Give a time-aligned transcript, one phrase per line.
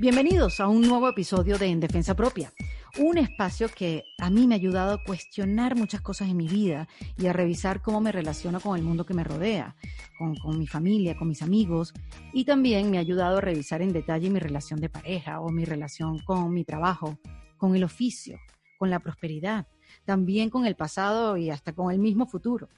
[0.00, 2.54] Bienvenidos a un nuevo episodio de En Defensa Propia,
[2.98, 6.88] un espacio que a mí me ha ayudado a cuestionar muchas cosas en mi vida
[7.18, 9.76] y a revisar cómo me relaciono con el mundo que me rodea,
[10.18, 11.92] con, mi familia, con mis amigos,
[12.32, 15.66] y también me ha ayudado a revisar en detalle mi relación de pareja o mi
[15.66, 17.18] relación con mi trabajo,
[17.58, 18.38] con el oficio,
[18.78, 19.66] con la prosperidad,
[20.06, 22.70] también con el pasado y hasta con el mismo futuro.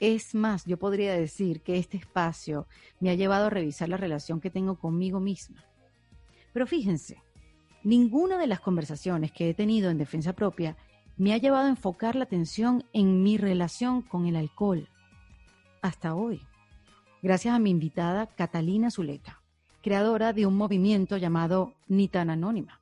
[0.00, 2.66] Es más, yo podría decir que este espacio
[3.00, 5.64] me ha llevado a revisar la relación que tengo conmigo misma
[6.52, 7.22] pero fíjense,
[7.82, 10.76] ninguna de las conversaciones que he tenido en defensa propia
[11.16, 14.88] me ha llevado a enfocar la atención en mi relación con el alcohol.
[15.80, 16.40] Hasta hoy.
[17.22, 19.42] Gracias a mi invitada Catalina Zuleta,
[19.82, 22.80] creadora de un movimiento llamado Ni tan Anónima.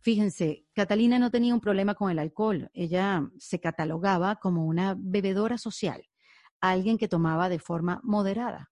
[0.00, 2.70] Fíjense, Catalina no tenía un problema con el alcohol.
[2.72, 6.02] Ella se catalogaba como una bebedora social,
[6.60, 8.70] alguien que tomaba de forma moderada.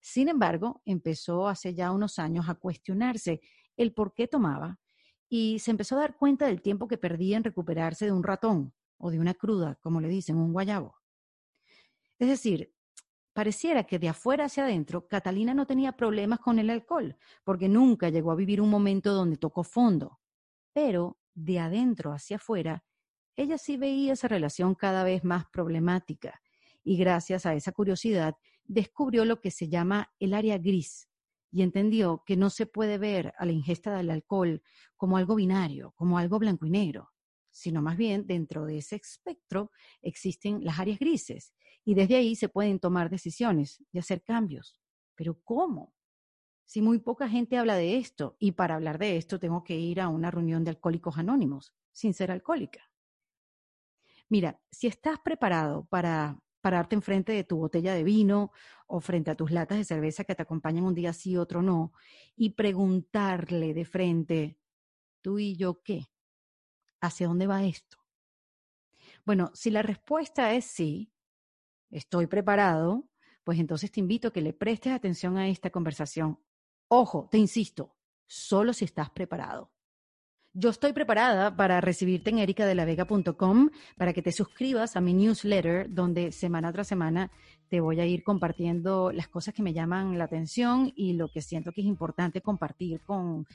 [0.00, 3.40] Sin embargo, empezó hace ya unos años a cuestionarse
[3.76, 4.78] el por qué tomaba
[5.28, 8.72] y se empezó a dar cuenta del tiempo que perdía en recuperarse de un ratón
[8.96, 10.96] o de una cruda, como le dicen, un guayabo.
[12.18, 12.74] Es decir,
[13.32, 18.08] pareciera que de afuera hacia adentro Catalina no tenía problemas con el alcohol, porque nunca
[18.08, 20.18] llegó a vivir un momento donde tocó fondo.
[20.72, 22.84] Pero de adentro hacia afuera,
[23.36, 26.40] ella sí veía esa relación cada vez más problemática.
[26.82, 28.34] Y gracias a esa curiosidad,
[28.68, 31.08] descubrió lo que se llama el área gris
[31.50, 34.62] y entendió que no se puede ver a la ingesta del alcohol
[34.96, 37.10] como algo binario, como algo blanco y negro,
[37.50, 42.50] sino más bien dentro de ese espectro existen las áreas grises y desde ahí se
[42.50, 44.78] pueden tomar decisiones y hacer cambios.
[45.14, 45.94] Pero ¿cómo?
[46.66, 50.02] Si muy poca gente habla de esto y para hablar de esto tengo que ir
[50.02, 52.92] a una reunión de alcohólicos anónimos sin ser alcohólica.
[54.28, 58.52] Mira, si estás preparado para pararte enfrente de tu botella de vino
[58.86, 61.92] o frente a tus latas de cerveza que te acompañan un día sí, otro no,
[62.36, 64.58] y preguntarle de frente,
[65.22, 66.06] tú y yo qué,
[67.00, 67.98] ¿hacia dónde va esto?
[69.24, 71.12] Bueno, si la respuesta es sí,
[71.90, 73.08] estoy preparado,
[73.44, 76.40] pues entonces te invito a que le prestes atención a esta conversación.
[76.88, 77.96] Ojo, te insisto,
[78.26, 79.72] solo si estás preparado.
[80.54, 86.32] Yo estoy preparada para recibirte en ericadelavega.com para que te suscribas a mi newsletter donde
[86.32, 87.30] semana tras semana
[87.68, 91.42] te voy a ir compartiendo las cosas que me llaman la atención y lo que
[91.42, 93.46] siento que es importante compartir con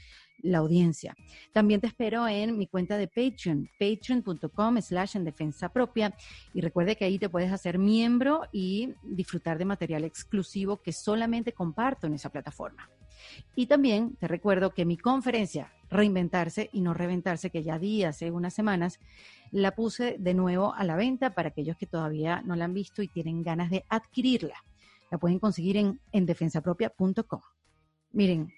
[0.43, 1.15] la audiencia.
[1.51, 6.15] También te espero en mi cuenta de Patreon, patreon.com slash en defensa propia.
[6.53, 11.53] Y recuerde que ahí te puedes hacer miembro y disfrutar de material exclusivo que solamente
[11.53, 12.87] comparto en esa plataforma.
[13.55, 18.31] Y también te recuerdo que mi conferencia, Reinventarse y no reventarse, que ya di hace
[18.31, 18.99] unas semanas,
[19.51, 23.03] la puse de nuevo a la venta para aquellos que todavía no la han visto
[23.03, 24.55] y tienen ganas de adquirirla.
[25.11, 27.41] La pueden conseguir en, en defensapropia.com.
[28.11, 28.51] Miren,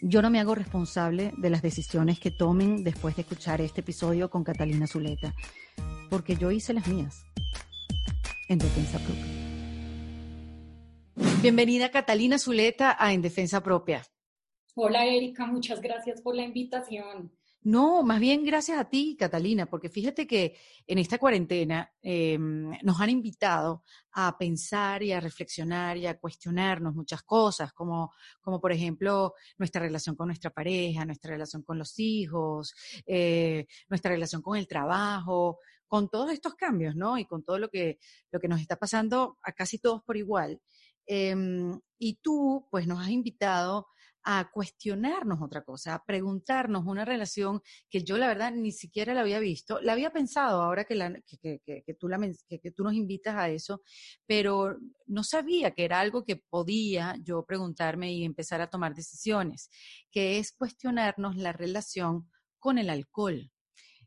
[0.00, 4.30] yo no me hago responsable de las decisiones que tomen después de escuchar este episodio
[4.30, 5.34] con Catalina Zuleta,
[6.08, 7.24] porque yo hice las mías
[8.48, 9.43] en Defensa Propia.
[11.16, 14.02] Bienvenida Catalina Zuleta a En Defensa Propia.
[14.74, 17.32] Hola Erika, muchas gracias por la invitación.
[17.62, 23.00] No, más bien gracias a ti, Catalina, porque fíjate que en esta cuarentena em, nos
[23.00, 28.72] han invitado a pensar y a reflexionar y a cuestionarnos muchas cosas, como, como por
[28.72, 32.74] ejemplo nuestra relación con nuestra pareja, nuestra relación con los hijos,
[33.06, 37.16] eh, nuestra relación con el trabajo, con todos estos cambios, ¿no?
[37.18, 37.98] Y con todo lo que,
[38.30, 40.60] lo que nos está pasando a casi todos por igual.
[41.06, 43.86] Em, y tú, pues, nos has invitado
[44.24, 47.60] a cuestionarnos otra cosa, a preguntarnos una relación
[47.90, 51.12] que yo la verdad ni siquiera la había visto, la había pensado ahora que, la,
[51.26, 53.82] que, que, tú, la, que, tú nos invitas a eso,
[54.26, 59.68] pero no sabía que era algo que podía yo preguntarme y empezar a tomar decisiones,
[60.10, 63.50] que es cuestionarnos la relación con el alcohol.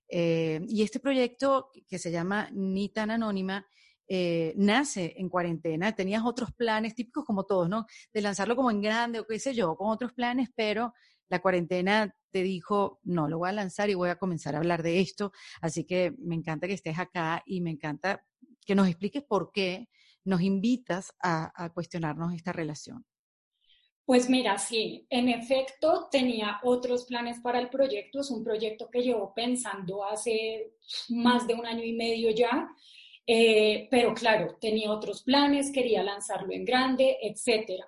[0.10, 3.68] Eh, y este proyecto que se llama Ni tan anónima
[4.08, 7.86] eh, nace en cuarentena, tenías otros planes típicos como todos, ¿no?
[8.14, 10.94] De lanzarlo como en grande o qué sé yo, con otros planes, pero
[11.30, 14.84] la cuarentena te dijo, no, lo voy a lanzar y voy a comenzar a hablar
[14.84, 15.32] de esto.
[15.62, 18.24] Así que me encanta que estés acá y me encanta
[18.66, 19.88] que nos expliques por qué
[20.24, 23.06] nos invitas a, a cuestionarnos esta relación.
[24.08, 28.22] Pues mira, sí, en efecto tenía otros planes para el proyecto.
[28.22, 30.76] Es un proyecto que llevo pensando hace
[31.10, 32.70] más de un año y medio ya.
[33.28, 37.86] Eh, pero claro, tenía otros planes, quería lanzarlo en grande, etcétera.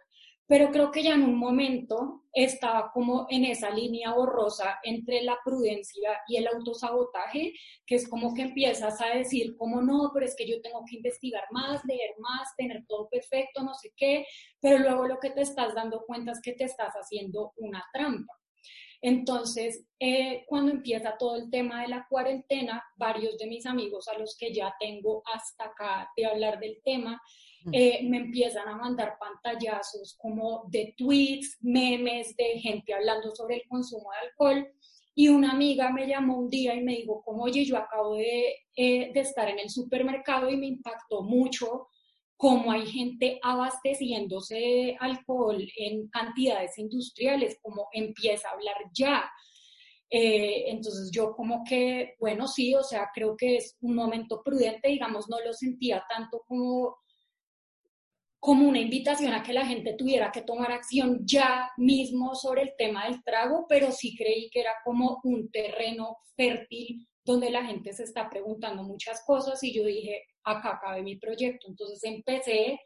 [0.48, 5.38] pero creo que ya en un momento estaba como en esa línea borrosa entre la
[5.46, 7.54] prudencia y el autosabotaje,
[7.86, 10.98] que es como que empiezas a decir, como no, pero es que yo tengo que
[10.98, 14.26] investigar más, leer más, tener todo perfecto, no sé qué,
[14.60, 18.39] pero luego lo que te estás dando cuenta es que te estás haciendo una trampa.
[19.02, 24.18] Entonces, eh, cuando empieza todo el tema de la cuarentena, varios de mis amigos a
[24.18, 27.22] los que ya tengo hasta acá de hablar del tema,
[27.72, 33.68] eh, me empiezan a mandar pantallazos como de tweets, memes de gente hablando sobre el
[33.68, 34.74] consumo de alcohol.
[35.16, 38.56] Y una amiga me llamó un día y me dijo, como, oye, yo acabo de,
[38.76, 41.88] eh, de estar en el supermercado y me impactó mucho
[42.40, 49.30] cómo hay gente abasteciéndose de alcohol en cantidades industriales, como empieza a hablar ya.
[50.10, 54.88] Eh, entonces yo como que, bueno, sí, o sea, creo que es un momento prudente,
[54.88, 56.96] digamos, no lo sentía tanto como
[58.40, 62.72] como una invitación a que la gente tuviera que tomar acción ya mismo sobre el
[62.78, 67.92] tema del trago, pero sí creí que era como un terreno fértil donde la gente
[67.92, 71.68] se está preguntando muchas cosas y yo dije, acá cabe mi proyecto.
[71.68, 72.80] Entonces empecé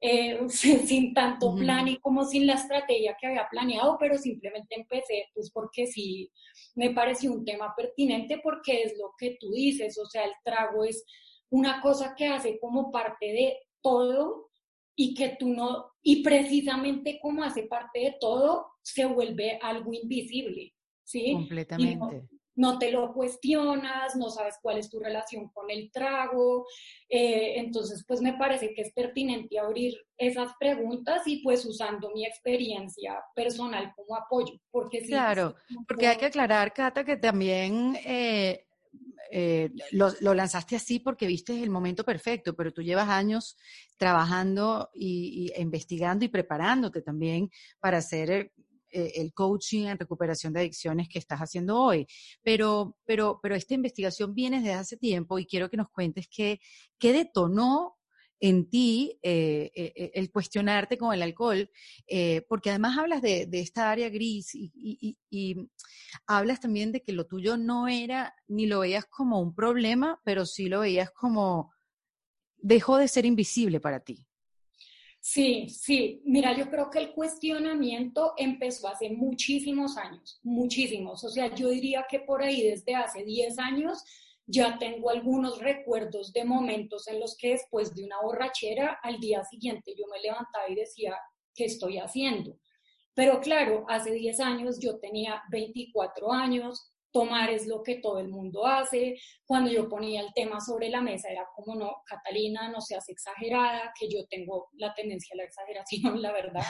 [0.00, 5.26] eh, sin tanto plan y como sin la estrategia que había planeado, pero simplemente empecé
[5.34, 6.30] pues porque sí
[6.74, 10.84] me pareció un tema pertinente porque es lo que tú dices, o sea, el trago
[10.84, 11.04] es
[11.50, 14.50] una cosa que hace como parte de todo
[14.94, 20.74] y que tú no, y precisamente como hace parte de todo, se vuelve algo invisible,
[21.04, 21.32] ¿sí?
[21.32, 22.28] Completamente.
[22.58, 26.66] No, te lo cuestionas, no sabes cuál es tu relación con el trago,
[27.08, 32.26] eh, entonces pues me parece que es pertinente abrir esas preguntas y pues usando mi
[32.26, 35.54] experiencia personal como apoyo, porque Claro,
[35.86, 37.96] porque hay que aclarar, Cata, que también...
[38.04, 38.64] Eh,
[39.30, 43.58] eh, lo, lanzaste así porque viste el momento perfecto, pero tú llevas años
[43.98, 48.52] trabajando y, investigando y preparándote también para hacer
[48.90, 52.06] eh, el, coaching en recuperación de adicciones que estás haciendo hoy.
[52.42, 56.60] Pero, pero, pero esta investigación viene desde hace tiempo y quiero que nos cuentes qué,
[56.98, 57.96] qué detonó
[58.40, 61.68] en ti eh, eh, el cuestionarte con el alcohol,
[62.48, 65.16] porque además hablas de, esta área gris y,
[66.26, 70.46] hablas también de que lo tuyo no era, ni lo veías como un problema, pero
[70.46, 71.72] sí lo veías como,
[72.58, 74.27] dejó de ser invisible para ti.
[75.20, 76.22] Sí, sí.
[76.24, 81.24] Mira, yo creo que el cuestionamiento empezó hace muchísimos años, muchísimos.
[81.24, 84.04] O sea, yo diría que por ahí desde hace 10 años
[84.46, 89.44] ya tengo algunos recuerdos de momentos en los que después de una borrachera, al día
[89.44, 91.14] siguiente yo me levantaba y decía,
[91.54, 92.58] ¿qué estoy haciendo?
[93.14, 98.28] Pero claro, hace 10 años yo tenía 24 años, tomar es lo que todo el
[98.28, 99.16] mundo hace.
[99.44, 103.92] Cuando yo ponía el tema sobre la mesa era como, no, Catalina, no seas exagerada,
[103.98, 106.64] que yo tengo la tendencia a la exageración, la verdad.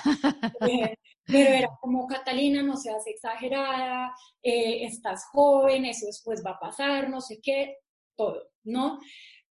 [0.68, 0.94] Eh,
[1.24, 4.12] pero era como, Catalina, no seas exagerada,
[4.42, 7.76] eh, estás joven, eso después va a pasar, no sé qué,
[8.16, 8.98] todo, ¿no?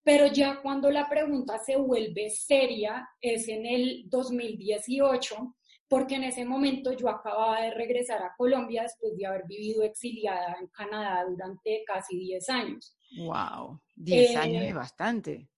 [0.03, 5.57] Pero ya cuando la pregunta se vuelve seria es en el 2018
[5.89, 10.57] porque en ese momento yo acababa de regresar a Colombia después de haber vivido exiliada
[10.61, 12.97] en Canadá durante casi 10 años.
[13.19, 13.81] ¡Wow!
[13.95, 15.49] 10 años es bastante.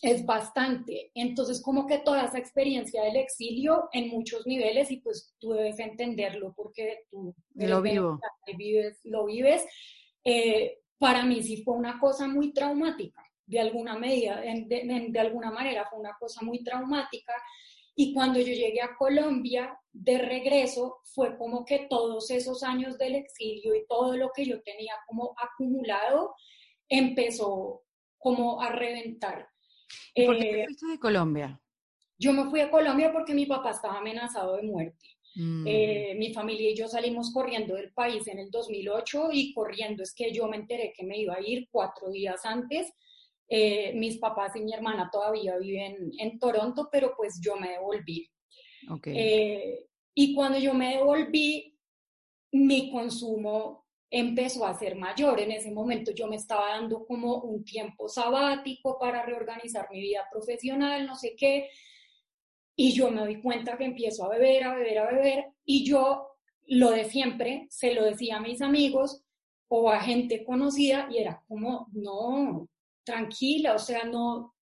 [0.00, 1.10] Es bastante.
[1.14, 5.78] Entonces, como que toda esa experiencia del exilio en muchos niveles, y pues tú debes
[5.78, 8.20] entenderlo porque tú lo, vivo.
[8.56, 9.64] vives, lo vives,
[10.24, 15.86] eh, para mí sí fue una cosa muy traumática, de alguna medida, de alguna manera
[15.88, 17.34] fue una cosa muy traumática
[17.96, 23.14] y cuando yo llegué a Colombia de regreso, fue como que todos esos años del
[23.14, 26.34] exilio y todo lo que yo tenía como acumulado
[26.88, 27.82] empezó
[28.18, 29.48] como a reventar.
[30.14, 31.60] ¿Por qué te eh, fuiste de Colombia?
[32.18, 35.06] Yo me fui a Colombia porque mi papá estaba amenazado de muerte.
[35.36, 35.64] Mm.
[35.66, 40.14] Eh, mi familia y yo salimos corriendo del país en el 2008 y corriendo es
[40.14, 42.92] que yo me enteré que me iba a ir cuatro días antes
[43.56, 48.28] eh, mis papás y mi hermana todavía viven en Toronto, pero pues yo me devolví.
[49.06, 51.78] Eh, y cuando yo me devolví,
[52.50, 55.38] mi consumo empezó a ser mayor.
[55.38, 60.26] En ese momento yo me estaba dando como un tiempo sabático para reorganizar mi vida
[60.32, 61.68] profesional, no sé qué.
[62.74, 65.44] Y yo me doy cuenta que empiezo a beber, a beber, a beber.
[65.64, 66.26] Y yo
[66.66, 69.22] lo de siempre, se lo decía a mis amigos
[69.68, 72.68] o a gente conocida y era como, no,
[73.04, 74.54] tranquila, o sea, no...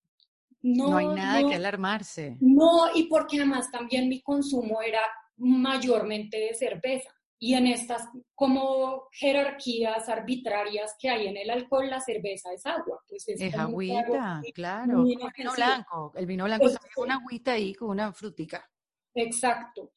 [0.65, 2.37] No, no hay nada que alarmarse.
[2.41, 5.01] No, y porque además también mi consumo era
[5.37, 7.11] mayormente de cerveza.
[7.41, 13.03] Y en estas como jerarquías arbitrarias que hay en el alcohol, la cerveza es agua.
[13.09, 15.01] Pues es, agüita, claro.
[15.01, 16.13] el vino blanco.
[16.15, 18.65] El vino blanco es una agüita ahí con una frutica.
[19.13, 19.91] Exacto.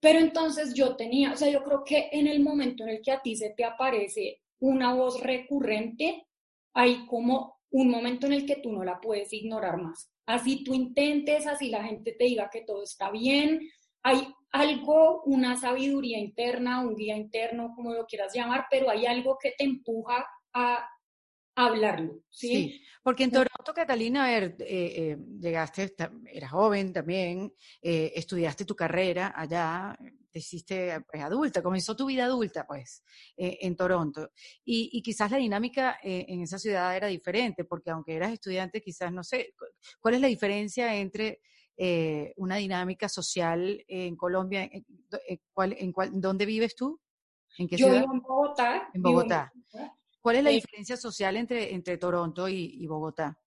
[0.00, 3.10] Pero entonces yo tenía, o sea, yo creo que en el momento en el que
[3.10, 6.28] a ti se te aparece una voz recurrente,
[6.74, 10.08] hay como un momento en el que tú no la puedes ignorar más.
[10.26, 13.68] Así tú intentes, así la gente te diga que todo está bien,
[14.04, 19.36] hay algo, una sabiduría interna, un guía interno, como lo quieras llamar, pero hay algo
[19.42, 20.88] que te empuja a
[21.54, 22.20] hablarlo.
[22.30, 25.94] Sí, porque en Toronto, Catalina, a ver, eh, eh, llegaste,
[26.32, 29.96] eras joven también, eh, estudiaste tu carrera allá,
[30.30, 33.04] te hiciste pues, adulta, comenzó tu vida adulta, pues,
[33.36, 34.30] en Toronto.
[34.64, 39.22] Y, quizás la dinámica en esa ciudad era diferente, porque aunque eras estudiante, quizás, no
[39.22, 39.54] sé,
[40.00, 41.40] ¿cuál es la diferencia entre
[42.36, 44.68] una dinámica social en Colombia?
[44.70, 44.84] ¿En,
[45.52, 47.00] cuál, en cuál, ¿Dónde vives tú?
[47.58, 48.00] ¿En qué Yo ciudad?
[48.00, 48.90] Vivo en Bogotá.
[48.92, 49.52] En Bogotá.
[50.24, 53.38] ¿Cuál es la diferencia social entre, entre Toronto y, Bogotá?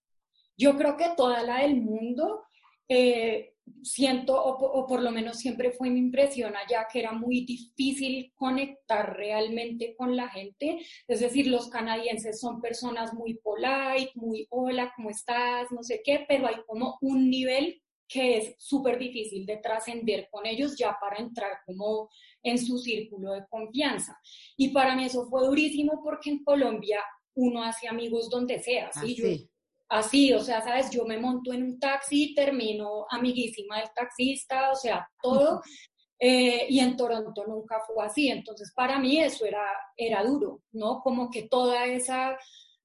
[0.56, 2.44] Yo creo que toda la del mundo,
[2.88, 8.32] eh, siento, o, por lo menos siempre fue mi impresión allá, que era muy difícil
[8.36, 10.78] conectar realmente con la gente.
[11.08, 15.72] Es decir, los canadienses son personas muy polite, muy hola, ¿cómo estás?
[15.72, 20.46] No sé qué, pero hay como un nivel que es súper difícil de trascender con
[20.46, 22.10] ellos ya para entrar como
[22.42, 24.18] en su círculo de confianza.
[24.56, 27.04] Y para mí eso fue durísimo porque en Colombia
[27.36, 29.14] uno hace amigos donde sea, ¿sí?
[29.14, 29.50] Así.
[29.90, 34.76] así, o sea, sabes, yo me monto en un taxi, termino amiguísima del taxista, o
[34.76, 35.62] sea, todo.
[36.20, 39.64] Eh, y en Toronto nunca fue así, entonces para mí eso era,
[39.96, 41.00] era duro, ¿no?
[41.04, 42.36] Como que toda esa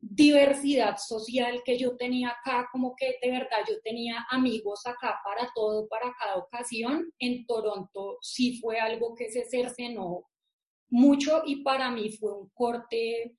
[0.04, 5.48] diversidad social que yo tenía acá, como que de verdad yo tenía amigos acá para
[5.54, 10.24] todo, para cada ocasión, en Toronto sí fue algo que se cercenó
[10.90, 13.36] mucho y para mí fue un corte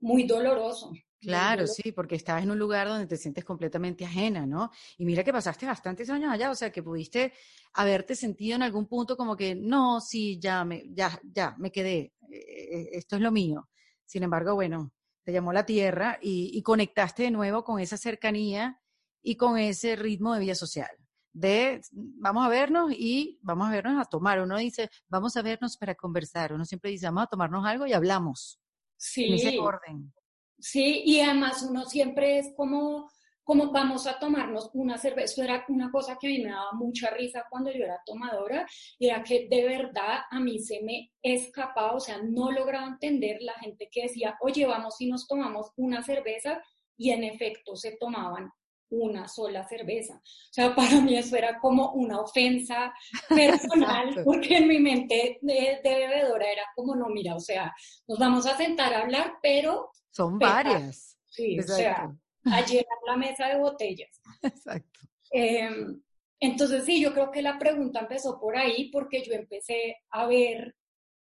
[0.00, 0.92] muy doloroso.
[1.20, 4.70] Claro, sí, porque estabas en un lugar donde te sientes completamente ajena, ¿no?
[4.98, 7.32] Y mira que pasaste bastantes años allá, o sea, que pudiste
[7.72, 12.12] haberte sentido en algún punto como que, no, sí, ya me, ya, ya, me quedé,
[12.30, 13.70] eh, eh, esto es lo mío.
[14.04, 14.92] Sin embargo, bueno,
[15.24, 18.80] te llamó la tierra y, conectaste de nuevo con esa cercanía
[19.22, 20.90] y con ese ritmo de vida social.
[21.32, 24.40] De vamos a vernos y vamos a vernos a tomar.
[24.40, 26.52] Uno dice, vamos a vernos para conversar.
[26.52, 28.60] Uno siempre dice, vamos a tomarnos algo y hablamos.
[28.96, 29.24] Sí.
[29.24, 30.12] En ese orden.
[30.58, 33.10] Sí, y además uno siempre es como
[33.44, 35.24] como vamos a tomarnos una cerveza.
[35.24, 38.66] Eso era una cosa que a mí me daba mucha risa cuando yo era tomadora,
[38.98, 43.38] y era que de verdad a mí se me escapaba, o sea, no lograba entender
[43.40, 46.60] la gente que decía, oye, vamos y nos tomamos una cerveza,
[46.96, 48.50] y en efecto se tomaban
[48.90, 50.14] una sola cerveza.
[50.14, 52.94] O sea, para mí eso era como una ofensa
[53.28, 57.74] personal, porque en mi mente de, bebedora era como, no, mira, o sea,
[58.08, 59.90] nos vamos a sentar a hablar, pero...
[60.10, 61.18] Son varias.
[61.26, 62.14] Sí, o sea,
[62.46, 64.20] a llenar la mesa de botellas.
[64.42, 65.00] Exacto.
[65.30, 66.00] Em,
[66.40, 70.74] entonces sí, yo creo que la pregunta empezó por ahí porque yo empecé a ver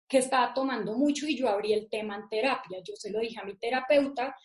[0.08, 2.80] que estaba tomando mucho y yo abrí el tema en terapia.
[2.84, 4.36] Yo se lo dije a mi terapeuta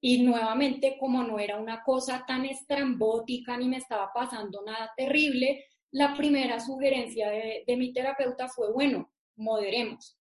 [0.00, 5.64] y nuevamente como no era una cosa tan estrambótica ni me estaba pasando nada terrible,
[5.90, 10.17] la primera sugerencia de, de mi terapeuta fue, bueno, moderemos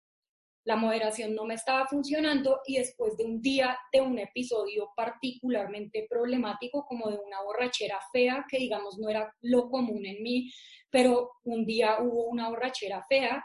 [0.65, 6.07] la moderación no me estaba funcionando y después de un día de un episodio particularmente
[6.09, 10.51] problemático, como de una borrachera fea, que digamos no era lo común en mí,
[10.89, 13.43] pero un día hubo una borrachera fea,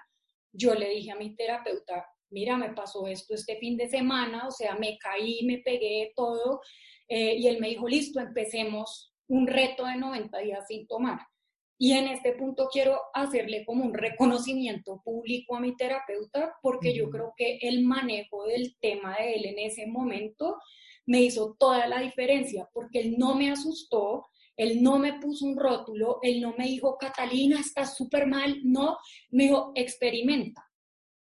[0.53, 4.51] yo le dije a mi terapeuta, mira, me pasó esto este fin de semana, o
[4.51, 6.61] sea, me caí, me pegué todo,
[7.09, 11.19] eh, y él me dijo, listo, empecemos un reto de 90 días sin tomar.
[11.81, 17.09] Y en este punto quiero hacerle como un reconocimiento público a mi terapeuta porque yo
[17.09, 20.57] creo que el manejo del tema de él en ese momento
[21.07, 25.57] me hizo toda la diferencia porque él no me asustó, él no me puso un
[25.57, 28.99] rótulo, él no me dijo, Catalina, estás súper mal, no,
[29.31, 30.69] me dijo, experimenta.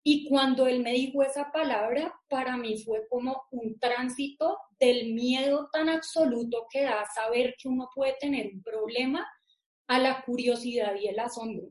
[0.02, 5.68] Y cuando él me dijo esa palabra, para mí fue como un tránsito del miedo
[5.70, 9.30] tan absoluto que da saber que uno puede tener un problema
[9.90, 11.68] a la curiosidad y el asombro.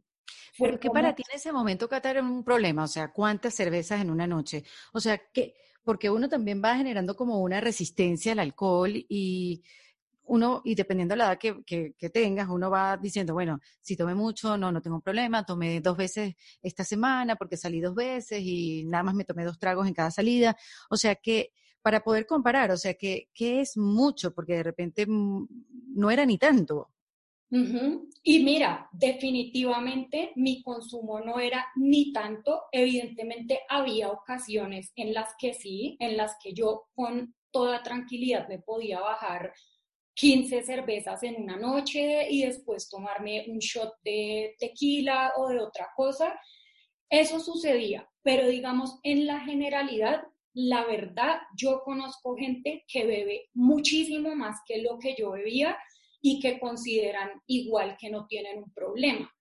[0.57, 2.83] ¿Por qué para ti en ese momento Qatar era un problema?
[2.83, 4.65] O sea, ¿cuántas cervezas en una noche?
[4.91, 9.63] O sea, que porque uno también va generando como una resistencia al alcohol y
[10.23, 14.13] uno, y dependiendo de la edad que, que, tengas, uno va diciendo, bueno, si tomé
[14.13, 18.41] mucho, no, no tengo un problema, tomé dos veces esta semana porque salí dos veces
[18.43, 20.57] y nada más me tomé dos tragos en cada salida.
[20.89, 25.05] O sea que para poder comparar, o sea que, que es mucho, porque de repente
[25.07, 25.47] mm,
[25.95, 26.91] no era ni tanto.
[27.51, 35.53] Y mira, definitivamente mi consumo no era ni tanto, evidentemente había ocasiones en las que
[35.53, 39.51] sí, en las que yo con toda tranquilidad me podía bajar
[40.13, 45.89] 15 cervezas en una noche y después tomarme un shot de tequila o de otra
[45.95, 46.39] cosa.
[47.09, 50.21] Eso sucedía, pero digamos, en la generalidad,
[50.53, 55.77] la verdad, yo conozco gente que bebe muchísimo más que lo que yo bebía
[56.21, 59.31] y que consideran igual que no tienen un problema.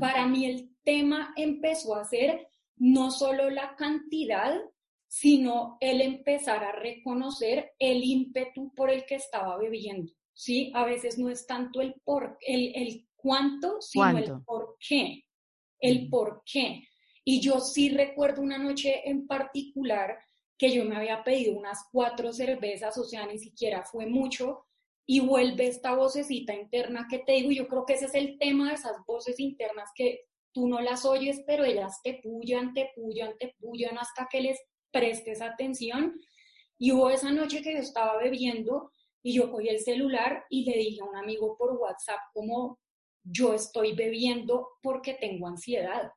[0.00, 4.58] Para mí el tema empezó a ser no solo la cantidad,
[5.06, 10.12] sino el empezar a reconocer el ímpetu por el que estaba bebiendo.
[10.32, 10.70] ¿sí?
[10.74, 15.24] A veces no es tanto el, por, el, el cuánto, sino el por qué.
[15.80, 16.84] El por qué.
[17.24, 20.18] Y yo sí recuerdo una noche en particular
[20.56, 24.66] que yo me había pedido unas cuatro cervezas, o sea, ni siquiera fue mucho,
[25.10, 28.68] y vuelve esta vocecita interna que te digo, yo creo que ese es el tema
[28.68, 33.32] de esas voces internas que tú no las oyes, pero ellas te pullan, te pullan,
[33.38, 34.60] te pullan hasta que les
[34.90, 36.20] prestes atención.
[36.76, 40.76] Y hubo esa noche que yo estaba bebiendo y yo cogí el celular y le
[40.76, 42.78] dije a un amigo por WhatsApp como
[43.22, 46.12] yo estoy bebiendo porque tengo ansiedad.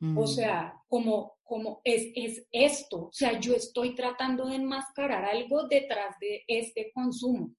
[0.00, 0.26] O mm.
[0.28, 6.16] sea, como, como es, es esto, o sea, yo estoy tratando de enmascarar algo detrás
[6.20, 7.56] de este consumo.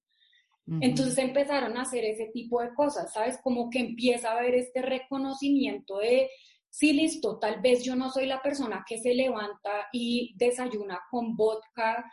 [0.80, 3.38] Entonces empezaron a hacer ese tipo de cosas, ¿sabes?
[3.42, 6.30] Como que empieza a haber este reconocimiento de,
[6.68, 11.34] sí, listo, tal vez yo no soy la persona que se levanta y desayuna con
[11.34, 12.04] vodka,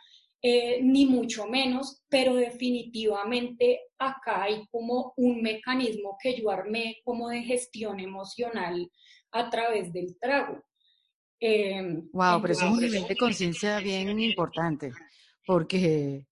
[0.42, 7.28] eh, ni mucho menos, pero definitivamente acá hay como un mecanismo que yo armé como
[7.28, 8.90] de gestión emocional
[9.32, 10.64] a través del trago.
[12.12, 14.92] wow, pero eso es un nivel de conciencia bien importante,
[15.44, 16.26] porque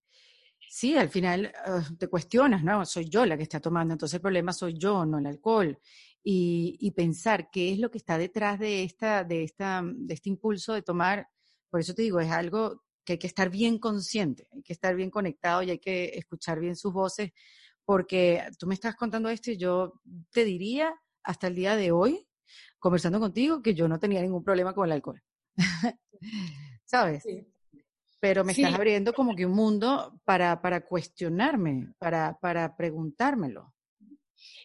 [0.77, 2.85] sí, al final ah, te cuestionas, ¿no?
[2.85, 5.79] Soy yo la que está tomando, entonces el problema soy yo, no el alcohol.
[6.23, 10.29] Y, y, pensar qué es lo que está detrás de, esta, de, esta, de este
[10.29, 11.29] impulso de tomar,
[11.71, 14.95] por eso te digo, es algo que hay que estar bien consciente, hay que estar
[14.97, 17.31] bien conectado y hay que escuchar bien sus voces,
[17.85, 20.01] porque tú me estás contando esto y yo
[20.33, 20.93] te diría
[21.23, 22.27] hasta el día de hoy,
[22.79, 25.23] conversando contigo, que yo no tenía ningún problema con el alcohol.
[26.85, 27.25] ¿Sabes?
[28.21, 33.75] Pero me estás abriendo como que un mundo para, para cuestionarme, para, para preguntármelo.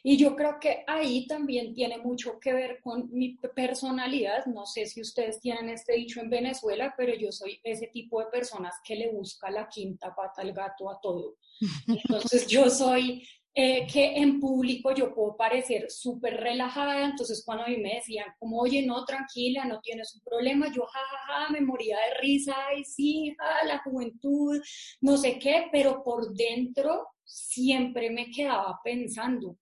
[0.04, 4.46] Y yo creo que ahí también tiene mucho que ver con mi personalidad.
[4.46, 8.28] No sé si ustedes tienen este dicho en Venezuela, pero yo soy ese tipo de
[8.28, 11.38] personas que le busca la quinta pata al gato a todo.
[11.88, 17.68] Entonces yo soy eh, que en público yo puedo parecer súper relajada, entonces cuando a
[17.68, 21.98] mí me decían como, oye, no, tranquila, no tienes un problema, yo jajaja, me moría
[21.98, 23.36] de risa, y sí,
[23.66, 24.62] la juventud,
[25.02, 29.58] no sé qué, pero por dentro siempre me quedaba pensando,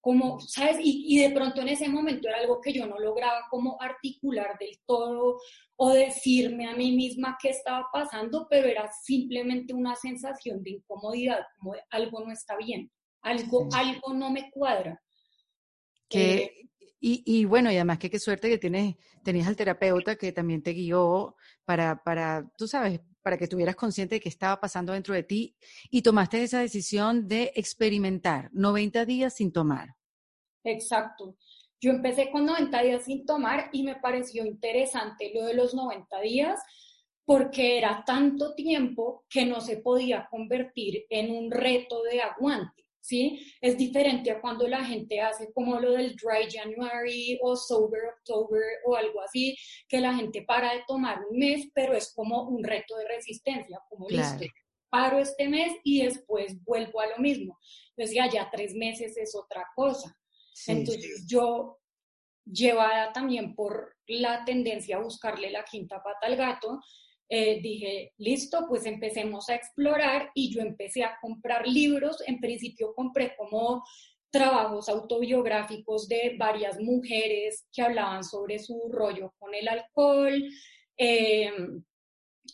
[0.00, 0.78] como, ¿sabes?
[0.80, 4.78] Y, de pronto en ese momento era algo que yo no lograba como articular del
[4.86, 5.40] todo
[5.76, 11.40] o decirme a mí misma qué estaba pasando, pero era simplemente una sensación de incomodidad,
[11.58, 12.90] como algo no está bien,
[13.22, 15.00] algo, algo no me cuadra.
[16.08, 20.16] Que, eh, y, y, bueno, y además que qué suerte que tienes, tenías al terapeuta
[20.16, 24.58] que también te guió para, para, tú sabes, para que estuvieras consciente de qué estaba
[24.58, 25.54] pasando dentro de ti
[25.90, 29.96] y tomaste esa decisión de experimentar 90 días sin tomar.
[30.64, 31.36] Exacto.
[31.80, 36.20] Yo empecé con 90 días sin tomar y me pareció interesante lo de los 90
[36.20, 36.60] días
[37.24, 42.87] porque era tanto tiempo que no se podía convertir en un reto de aguante.
[43.08, 43.40] ¿Sí?
[43.62, 48.62] Es diferente a cuando la gente hace como lo del Dry January o Sober October
[48.84, 49.56] o algo así,
[49.88, 53.80] que la gente para de tomar un mes, pero es como un reto de resistencia,
[53.88, 54.44] como listo,
[54.90, 57.58] paro este mes y después vuelvo a lo mismo.
[57.96, 60.14] Entonces ya, ya tres meses es otra cosa.
[60.66, 61.78] Entonces yo,
[62.44, 66.78] llevada también por la tendencia a buscarle la quinta pata al gato,
[67.28, 72.22] eh, dije, listo, pues empecemos a explorar y yo empecé a comprar libros.
[72.26, 73.84] En principio compré como
[74.30, 80.42] trabajos autobiográficos de varias mujeres que hablaban sobre su rollo con el alcohol.
[80.96, 81.84] Em,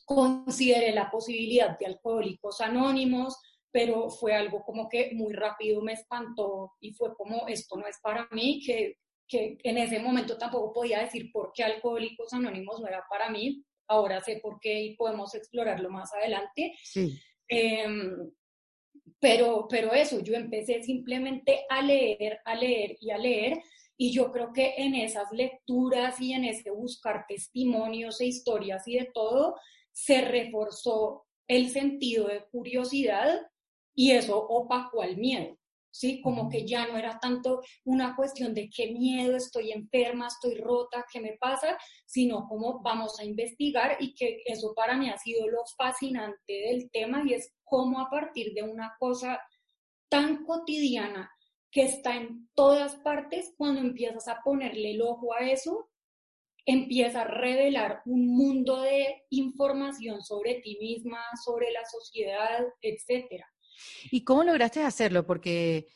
[0.04, 3.38] consideré la posibilidad de alcohólicos anónimos
[3.74, 7.98] pero fue algo como que muy rápido me espantó y fue como, esto no es
[8.00, 12.86] para mí, que, que en ese momento tampoco podía decir por qué Alcohólicos Anónimos no
[12.86, 16.74] era para mí, ahora sé por qué y podemos explorarlo más adelante.
[16.82, 17.18] Sí.
[17.48, 18.30] Em,
[19.20, 23.62] pero, pero eso, yo empecé simplemente a leer, a leer y a leer,
[23.96, 28.98] y yo creo que en esas lecturas y en ese buscar testimonios e historias y
[28.98, 29.56] de todo,
[29.92, 33.40] se reforzó el sentido de curiosidad
[33.94, 35.56] y eso opacó al miedo,
[35.94, 36.20] ¿sí?
[36.20, 41.06] Como que ya no era tanto una cuestión de qué miedo, estoy enferma, estoy rota,
[41.10, 45.46] qué me pasa, sino como vamos a investigar y que eso para mí ha sido
[45.48, 49.40] lo fascinante del tema y es cómo a partir de una cosa
[50.08, 51.30] tan cotidiana
[51.70, 55.90] que está en todas partes, cuando empiezas a ponerle el ojo a eso,
[56.66, 63.53] empieza a revelar un mundo de información sobre ti misma, sobre la sociedad, etcétera.
[64.10, 65.26] ¿Y cómo lograste hacerlo?
[65.26, 65.88] Porque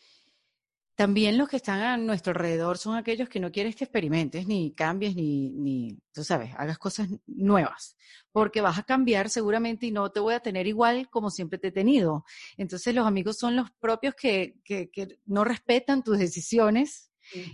[0.98, 4.74] también los que están a nuestro alrededor son aquellos que no quieren que experimentes, ni
[4.74, 7.96] cambies, ni, ni, tú sabes, hagas cosas nuevas,
[8.32, 11.68] porque vas a cambiar seguramente y no te voy a tener igual como siempre te
[11.68, 12.24] he tenido.
[12.56, 17.07] Entonces los amigos son los propios que, que, que no respetan tus decisiones,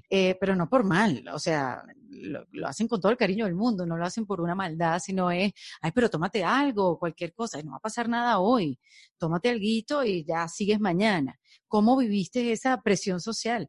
[0.09, 3.55] eh, pero no por mal, o sea, lo, lo, hacen con todo el cariño del
[3.55, 7.63] mundo, no lo hacen por una maldad, sino es, ay, pero tómate algo, cualquier cosa,
[7.63, 8.79] no va a pasar nada hoy,
[9.19, 11.39] tómate algo y ya sigues mañana.
[11.69, 13.69] ¿Cómo viviste esa presión social?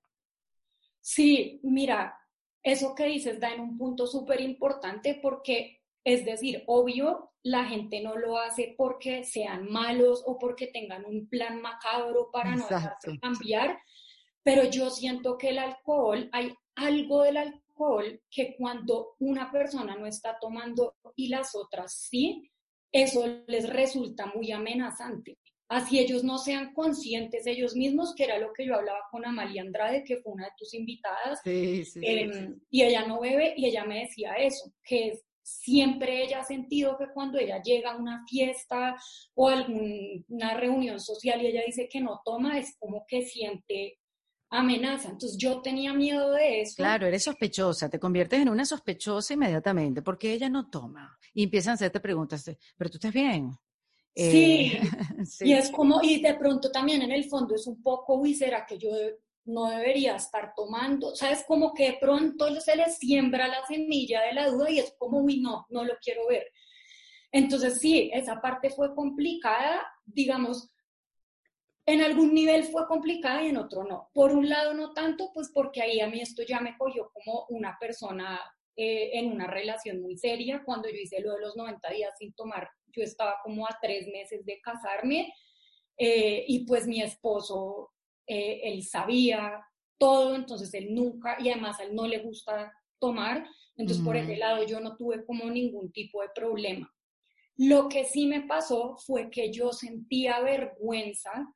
[1.01, 2.17] Sí, mira,
[2.63, 8.01] eso que dices da en un punto súper importante porque, es decir, obvio, la gente
[8.01, 13.19] no lo hace porque sean malos o porque tengan un plan macabro para no dejarse
[13.19, 13.77] cambiar,
[14.45, 20.05] pero yo siento que el alcohol, hay algo del alcohol que cuando una persona no
[20.05, 22.51] está tomando y las otras sí,
[22.91, 25.39] eso les resulta muy amenazante.
[25.67, 29.63] Así ellos no sean conscientes ellos mismos, que era lo que yo hablaba con Amalia
[29.63, 34.01] Andrade, que fue una de tus invitadas, em, y ella no bebe, y ella me
[34.01, 38.95] decía eso, que siempre ella ha sentido que cuando ella llega a una fiesta
[39.33, 43.97] o alguna reunión social y ella dice que no toma, es como que siente
[44.49, 45.09] amenaza.
[45.09, 46.75] Entonces yo tenía miedo de eso.
[46.77, 51.17] Claro, eres sospechosa, te conviertes en una sospechosa inmediatamente, porque ella no toma.
[51.33, 52.43] Y empiezan a hacerte preguntas,
[52.77, 53.51] pero tú estás bien,
[54.15, 54.81] Sí, eh,
[55.25, 58.33] sí, y es como, y de pronto también en el fondo es un poco, uy,
[58.33, 58.89] ¿será que yo
[59.43, 61.13] no debería estar tomando?
[61.15, 61.43] ¿Sabes?
[61.45, 65.19] Como que de pronto se le siembra la semilla de la duda y es como,
[65.19, 66.45] uy, no, no lo quiero ver.
[67.31, 70.69] Entonces sí, esa parte fue complicada, digamos,
[71.85, 74.09] en algún nivel fue complicada y en otro no.
[74.13, 77.45] Por un lado no tanto, pues porque ahí a mí esto ya me cogió como
[77.49, 78.39] una persona
[78.75, 80.63] eh, en una relación muy seria.
[80.65, 84.07] Cuando yo hice lo de los 90 días sin tomar yo estaba como a tres
[84.07, 85.33] meses de casarme
[85.97, 87.91] eh, y pues mi esposo,
[88.27, 89.65] eh, él sabía
[89.97, 93.45] todo, entonces él nunca, y además a él no le gusta tomar,
[93.77, 96.91] entonces por ese lado yo no tuve como ningún tipo de problema.
[97.57, 101.53] Lo que sí me pasó fue que yo sentía vergüenza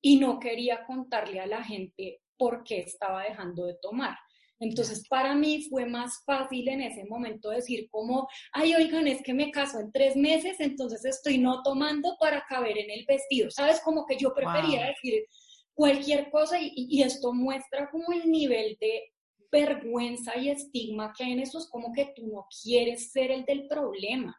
[0.00, 4.16] y no quería contarle a la gente por qué estaba dejando de tomar.
[4.60, 9.32] Entonces, para mí fue más fácil en ese momento decir como, ay, oigan, es que
[9.32, 13.50] me caso en tres meses, entonces estoy no tomando para caber en el vestido.
[13.50, 13.80] ¿Sabes?
[13.80, 15.24] Como que yo prefería decir
[15.72, 19.12] cualquier cosa y, esto muestra como el nivel de
[19.50, 21.58] vergüenza y estigma que hay en eso.
[21.58, 24.38] Es como que tú no quieres ser el del problema.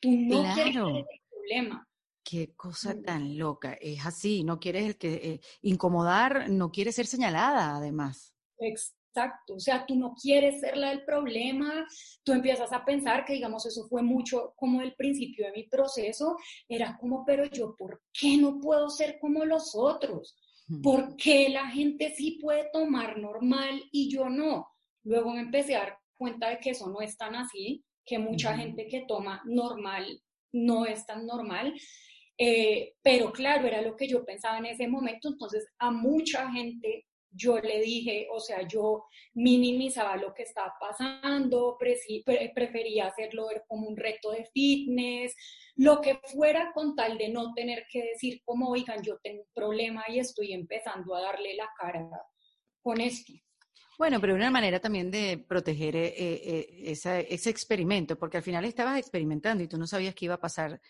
[0.00, 1.85] Tú no quieres ser el del problema.
[2.28, 3.78] Qué cosa tan loca.
[3.80, 8.34] Es así, no quieres el que eh, incomodar, no quieres ser señalada, además.
[8.58, 11.86] Exacto, o sea, tú no quieres ser la del problema,
[12.24, 16.36] tú empiezas a pensar que, digamos, eso fue mucho como el principio de mi proceso,
[16.68, 20.36] era como, pero yo, ¿por qué no puedo ser como los otros?
[20.82, 24.66] ¿Por qué la gente sí puede tomar normal y yo no?
[25.04, 28.56] Luego me empecé a dar cuenta de que eso no es tan así, que mucha
[28.56, 30.20] gente que toma normal
[30.52, 31.74] no es tan normal.
[32.38, 37.06] Eh, pero claro, era lo que yo pensaba en ese momento, entonces a mucha gente
[37.36, 43.88] yo le dije, o sea, yo minimizaba lo que estaba pasando, prefería hacerlo ver como
[43.88, 45.34] un reto de fitness,
[45.76, 49.48] lo que fuera con tal de no tener que decir como, oigan, yo tengo un
[49.54, 52.08] problema y estoy empezando a darle la cara
[52.80, 53.32] con esto.
[53.98, 58.98] Bueno, pero una manera también de proteger eh, eh, ese experimento, porque al final estabas
[58.98, 60.80] experimentando y tú no sabías qué iba a pasar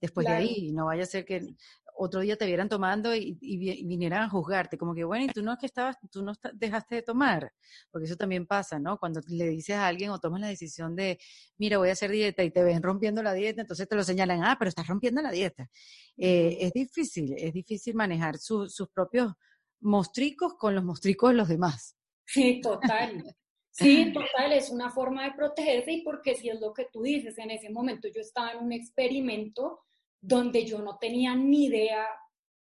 [0.00, 0.72] después de ahí.
[0.72, 1.54] No vaya a ser que
[1.96, 5.52] otro día te vieran tomando y, vinieran a juzgarte, como que, bueno, y tú no
[5.52, 7.52] es que estabas, tú no dejaste de tomar,
[7.90, 8.98] porque eso también pasa, ¿no?
[8.98, 11.18] Cuando le dices a alguien o tomas la decisión de,
[11.56, 14.42] mira, voy a hacer dieta y te ven rompiendo la dieta, entonces te lo señalan,
[14.44, 15.70] ah, pero estás rompiendo la dieta.
[16.16, 19.32] Eh, es difícil, es difícil manejar sus propios
[19.80, 21.96] mostricos con los mostricos de los demás.
[22.26, 23.36] Sí, total.
[23.74, 27.36] Sí, total, es una forma de protegerse y porque si es lo que tú dices,
[27.38, 29.80] en ese momento yo estaba en un experimento
[30.20, 32.06] donde yo no tenía ni idea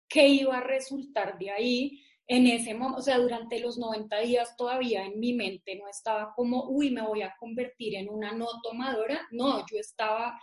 [0.09, 2.00] qué iba a resultar de ahí.
[2.26, 6.33] En ese momento, o sea, durante los 90 días todavía en mi mente no estaba
[6.35, 9.26] como, uy, me voy a convertir en una no tomadora.
[9.33, 10.40] No, yo estaba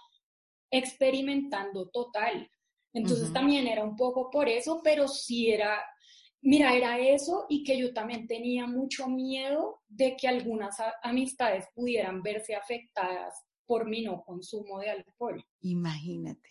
[0.70, 2.52] experimentando total.
[2.94, 5.82] Entonces también era un poco por eso, pero sí era,
[6.42, 12.22] mira, era eso y que yo también tenía mucho miedo de que algunas amistades pudieran
[12.22, 13.34] verse afectadas
[13.66, 15.44] por mi no consumo de alcohol.
[15.62, 16.50] Imagínate.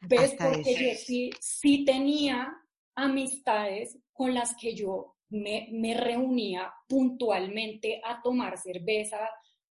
[0.00, 0.36] ¿Ves?
[0.38, 2.52] Porque yo sí, sí tenía
[2.94, 9.28] amistades con las que yo me, me reunía puntualmente a tomar cerveza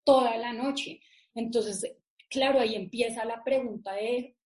[0.05, 1.01] toda la noche.
[1.35, 1.97] Entonces,
[2.29, 4.37] claro, ahí empieza la pregunta de,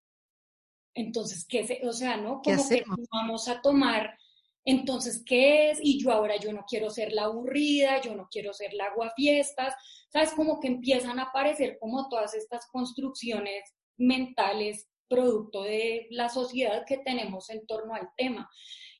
[0.95, 2.43] entonces, ¿qué se, o sea, ¿no?
[2.43, 4.19] Como que vamos a tomar,
[4.65, 5.79] entonces, ¿qué es?
[5.83, 9.75] Y yo ahora yo no quiero ser la aburrida, yo no quiero ser la aguafiestas,
[10.09, 10.33] ¿sabes?
[10.33, 16.99] Como que empiezan a aparecer como todas estas construcciones mentales producto de la sociedad que
[16.99, 18.49] tenemos en torno al tema.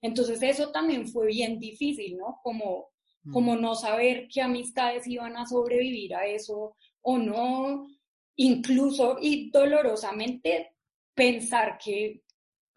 [0.03, 2.41] Entonces eso también fue bien difícil, ¿no?
[2.43, 2.89] Como,
[3.33, 3.61] como mm.
[3.61, 7.87] no saber qué amistades iban a sobrevivir a eso o no,
[8.37, 10.75] incluso y dolorosamente
[11.15, 12.23] pensar que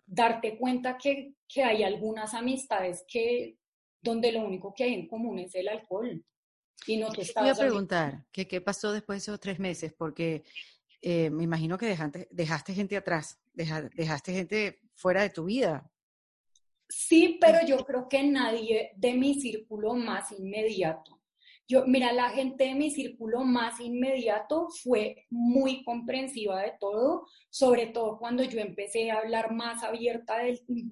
[0.05, 3.57] darte cuenta que, que hay algunas amistades que
[4.01, 6.23] donde lo único que hay en común es el alcohol.
[6.87, 7.23] Y no te.
[7.35, 9.93] Voy a preguntar, ¿qué, ¿qué pasó después de esos tres meses?
[9.93, 10.43] Porque
[11.01, 15.89] eh, me imagino que dejaste, dejaste gente atrás, dejaste gente fuera de tu vida.
[16.87, 21.19] Sí, pero yo creo que nadie de mi círculo más inmediato.
[21.67, 27.87] Yo, mira, la gente de mi círculo más inmediato fue muy comprensiva de todo, sobre
[27.87, 30.37] todo cuando yo empecé a hablar más, abierta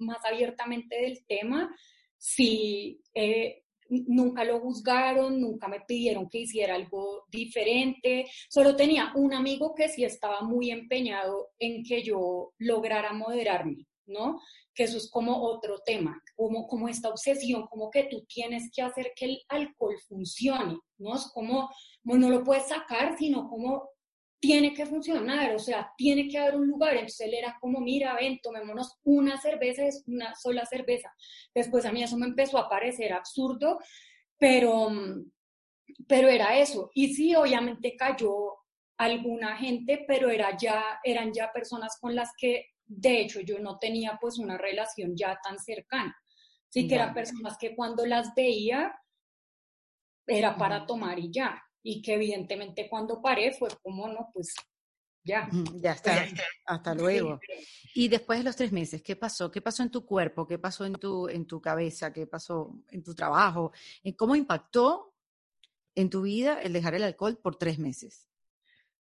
[0.00, 1.74] más abiertamente del tema.
[2.18, 8.26] Sí, eh, nunca lo juzgaron, nunca me pidieron que hiciera algo diferente.
[8.48, 14.40] Solo tenía un amigo que sí estaba muy empeñado en que yo lograra moderarme, ¿no?
[14.74, 18.82] Que eso es como otro tema, como, como esta obsesión, como que tú tienes que
[18.82, 21.14] hacer que el alcohol funcione, ¿no?
[21.14, 21.70] Es como,
[22.02, 23.88] como no lo puedes sacar, sino como
[24.44, 26.92] tiene que funcionar, o sea, tiene que haber un lugar.
[26.92, 31.10] Entonces él era como, mira, ven, tomémonos una cerveza, es una sola cerveza.
[31.54, 33.78] Después a mí eso me empezó a parecer absurdo,
[34.38, 34.90] pero,
[36.06, 36.90] pero era eso.
[36.92, 38.56] Y sí, obviamente cayó
[38.98, 43.78] alguna gente, pero era ya, eran ya personas con las que, de hecho, yo no
[43.78, 46.16] tenía pues una relación ya tan cercana.
[46.68, 48.92] Sí, que eran personas que cuando las veía
[50.26, 54.54] era para tomar y ya y que evidentemente cuando paré fue como, no, pues
[55.22, 55.48] ya.
[55.74, 56.26] Ya está,
[56.64, 57.38] hasta luego.
[57.94, 59.50] Y después de los tres meses, ¿qué pasó?
[59.50, 60.46] ¿Qué pasó en tu cuerpo?
[60.46, 62.12] ¿Qué pasó en tu, en tu cabeza?
[62.12, 63.72] ¿Qué pasó en tu trabajo?
[64.16, 65.14] ¿Cómo impactó
[65.94, 68.28] en tu vida el dejar el alcohol por tres meses?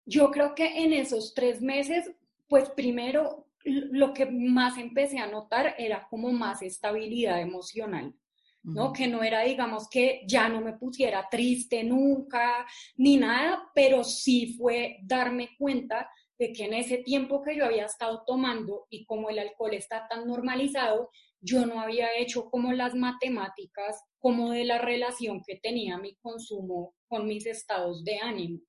[0.04, 2.10] Yo creo que en esos tres meses,
[2.46, 8.14] pues primero lo que más empecé a notar era como más estabilidad emocional.
[8.62, 8.92] ¿no?
[8.92, 14.56] Que no era, digamos, que ya no me pusiera triste nunca, ni nada, pero sí
[14.58, 19.30] fue darme cuenta de que en ese tiempo que yo había estado tomando y como
[19.30, 24.78] el alcohol está tan normalizado, yo no había hecho como las matemáticas, como de la
[24.78, 28.60] relación que tenía mi consumo con mis estados de ánimo.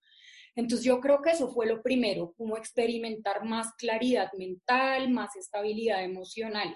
[0.57, 6.03] Entonces yo creo que eso fue lo primero, como experimentar más claridad mental, más estabilidad
[6.03, 6.75] emocional.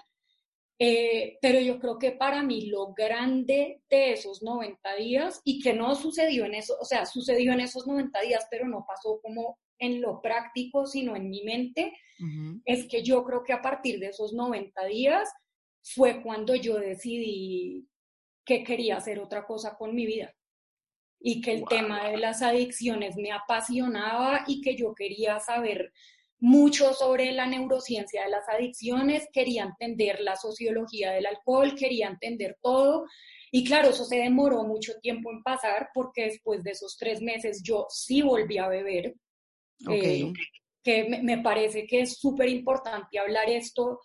[0.78, 5.74] Eh, pero yo creo que para mí lo grande de esos 90 días y que
[5.74, 9.58] no sucedió en eso, o sea, sucedió en esos 90 días, pero no pasó como
[9.78, 11.92] en lo práctico, sino en mi mente,
[12.64, 15.28] es que yo creo que a partir de esos 90 días
[15.82, 17.88] fue cuando yo decidí
[18.44, 20.32] que quería hacer otra cosa con mi vida
[21.22, 25.92] y que el tema de las adicciones me apasionaba y que yo quería saber
[26.40, 32.58] mucho sobre la neurociencia de las adicciones, quería entender la sociología del alcohol, quería entender
[32.60, 33.06] todo.
[33.52, 37.62] Y claro, eso se demoró mucho tiempo en pasar porque después de esos tres meses
[37.62, 39.14] yo sí volví a beber.
[39.88, 40.32] Eh,
[40.82, 44.00] que me parece que es súper importante hablar esto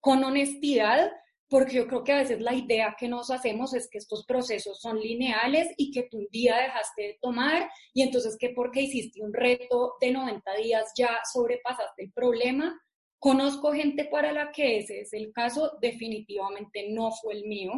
[0.00, 1.10] con honestidad,
[1.48, 4.80] porque yo creo que a veces la idea que nos hacemos es que estos procesos
[4.80, 9.22] son lineales y que tú un día dejaste de tomar y entonces que porque hiciste
[9.22, 12.78] un reto de 90 días ya sobrepasaste el problema.
[13.20, 17.72] Conozco gente para la que ese es el caso, definitivamente no fue el mío.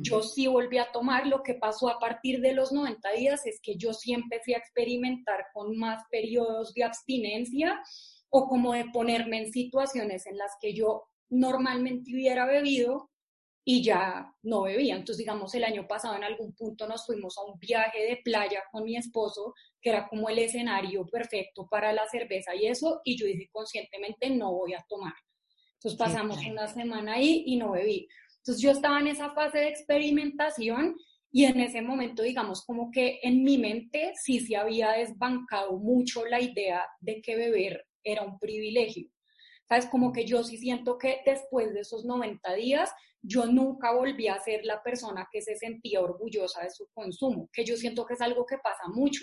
[0.00, 3.60] Yo sí volví a tomar, lo que pasó a partir de los 90 días es
[3.62, 7.80] que yo sí empecé a experimentar con más periodos de abstinencia
[8.28, 13.10] o como de ponerme en situaciones en las que yo normalmente hubiera bebido
[13.64, 14.96] y ya no bebía.
[14.96, 18.62] Entonces, digamos, el año pasado en algún punto nos fuimos a un viaje de playa
[18.70, 23.16] con mi esposo, que era como el escenario perfecto para la cerveza y eso, y
[23.16, 25.14] yo dije conscientemente no voy a tomar.
[25.74, 28.08] Entonces pasamos una semana ahí y no bebí.
[28.38, 30.96] Entonces yo estaba en esa fase de experimentación
[31.30, 36.26] y en ese momento, digamos, como que en mi mente sí se había desbancado mucho
[36.26, 39.08] la idea de que beber era un privilegio.
[39.68, 39.86] ¿Sabes?
[39.86, 42.90] Como que yo sí siento que después de esos 90 días,
[43.22, 47.64] yo nunca volví a ser la persona que se sentía orgullosa de su consumo, que
[47.64, 49.22] yo siento que es algo que pasa mucho.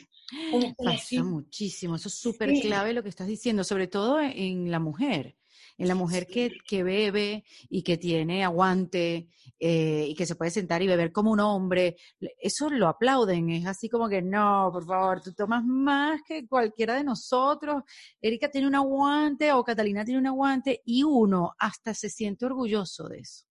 [0.77, 5.35] pasa muchísimo, eso es súper clave lo que estás diciendo, sobre todo en la mujer.
[5.79, 10.51] En la mujer que, que bebe y que tiene aguante eh, y que se puede
[10.51, 11.95] sentar y beber como un hombre,
[12.37, 16.95] eso lo aplauden, es así como que no, por favor, tú tomas más que cualquiera
[16.95, 17.83] de nosotros,
[18.21, 23.07] Erika tiene un aguante o Catalina tiene un aguante y uno hasta se siente orgulloso
[23.07, 23.45] de eso.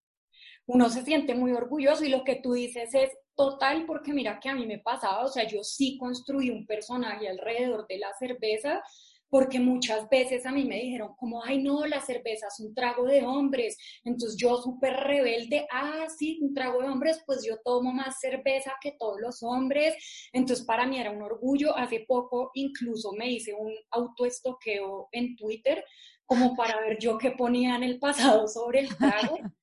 [0.67, 4.51] Uno se siente muy orgulloso y lo que tú dices es total porque mira que
[4.51, 8.83] a mí me pasaba, o sea, yo sí construí un personaje alrededor de la cerveza
[9.31, 13.05] porque muchas veces a mí me dijeron como, ay no, la cerveza es un trago
[13.05, 17.93] de hombres, entonces yo súper rebelde, ah, sí, un trago de hombres, pues yo tomo
[17.93, 19.95] más cerveza que todos los hombres,
[20.33, 25.85] entonces para mí era un orgullo, hace poco incluso me hice un autoestoqueo en Twitter
[26.29, 29.39] como para ver yo qué ponía en el pasado sobre el trago.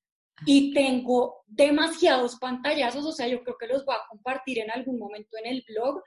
[0.46, 5.00] Y tengo demasiados pantallazos, o sea, yo creo que los voy a compartir en algún
[5.00, 6.04] momento en el blog,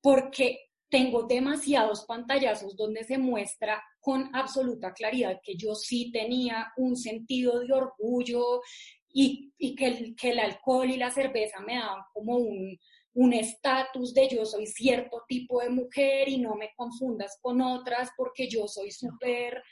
[0.00, 0.60] porque
[0.94, 7.58] tengo demasiados pantallazos donde se muestra con absoluta claridad que yo sí tenía un sentido
[7.58, 8.60] de orgullo
[9.08, 14.28] y, que, el, que el alcohol y la cerveza me daban como un estatus de
[14.28, 18.92] yo soy cierto tipo de mujer y no me confundas con otras porque yo soy
[18.92, 19.64] súper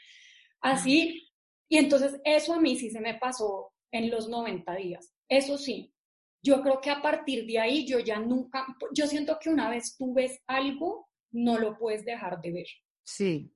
[0.61, 1.29] así.
[1.69, 5.15] Y entonces eso a mí sí se me pasó en los 90 días.
[5.29, 5.95] Eso sí,
[6.43, 9.97] yo creo que a partir de ahí yo ya nunca, yo siento que una vez
[9.97, 12.67] tú ves algo, no lo puedes dejar de ver.
[13.05, 13.53] Sí.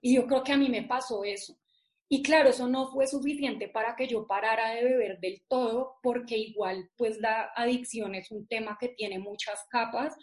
[0.00, 1.58] Y yo creo que a mí me pasó eso.
[2.08, 6.36] Y claro, eso no fue suficiente para que yo parara de beber del todo, porque
[6.36, 10.16] igual, pues la adicción es un tema que tiene muchas capas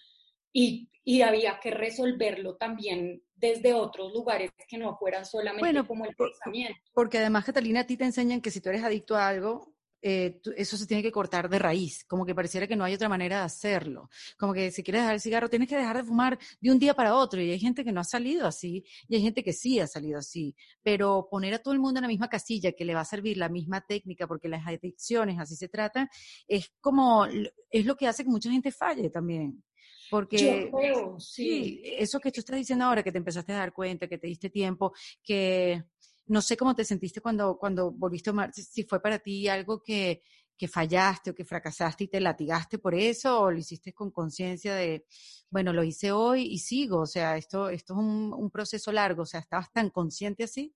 [0.51, 6.15] y, y había que resolverlo también desde otros lugares que no fueran solamente como el
[6.15, 6.81] pensamiento.
[6.93, 10.39] Porque además, Catalina, a ti te enseñan que si tú eres adicto a algo, eh,
[10.55, 13.39] eso se tiene que cortar de raíz, como que pareciera que no hay otra manera
[13.39, 16.71] de hacerlo, como que si quieres dejar el cigarro tienes que dejar de fumar de
[16.71, 19.43] un día para otro y hay gente que no ha salido así y hay gente
[19.43, 22.71] que sí ha salido así, pero poner a todo el mundo en la misma casilla
[22.71, 26.09] que le va a servir la misma técnica porque las adicciones así se tratan,
[26.47, 29.63] es como, es lo que hace que mucha gente falle también.
[30.09, 30.71] Porque
[31.19, 31.81] sí.
[31.83, 34.49] eso que tú estás diciendo ahora, que te empezaste a dar cuenta, que te diste
[34.49, 35.83] tiempo, que
[36.27, 39.81] no sé cómo te sentiste cuando, cuando volviste a tomar, si fue para ti algo
[39.81, 40.21] que,
[40.57, 44.75] que fallaste o que fracasaste y te latigaste por eso, o lo hiciste con conciencia
[44.75, 45.05] de,
[45.49, 49.21] bueno, lo hice hoy y sigo, o sea, esto, esto es un, un, proceso largo,
[49.21, 50.73] o sea, ¿estabas tan consciente así?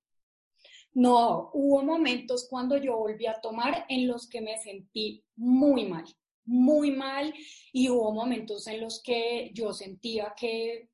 [0.94, 6.06] No, hubo momentos cuando yo volví a tomar en los que me sentí muy mal,
[6.46, 7.34] muy mal,
[7.72, 10.91] y hubo momentos en los que yo sentía que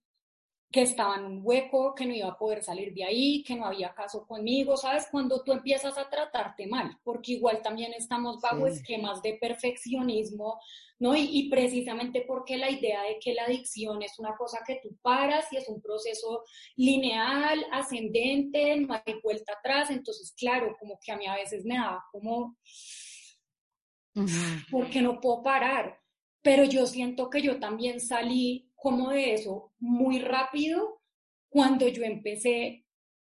[0.77, 3.65] que estaba en un hueco, que no iba a poder salir de ahí, que no
[3.65, 5.07] había caso conmigo, ¿sabes?
[5.09, 10.59] Cuando tú empiezas a tratarte mal, porque igual también estamos bajo esquemas de perfeccionismo,
[10.99, 11.15] ¿no?
[11.15, 15.51] Y, precisamente porque la idea de que la adicción es una cosa que tú paras
[15.51, 16.43] y es un proceso
[16.75, 21.79] lineal, ascendente, no hay vuelta atrás, entonces, claro, como que a mí a veces me
[21.79, 22.55] daba como,
[24.69, 25.99] porque no puedo parar,
[26.43, 31.01] pero yo siento que yo también salí como de eso muy rápido
[31.49, 32.85] cuando yo empecé,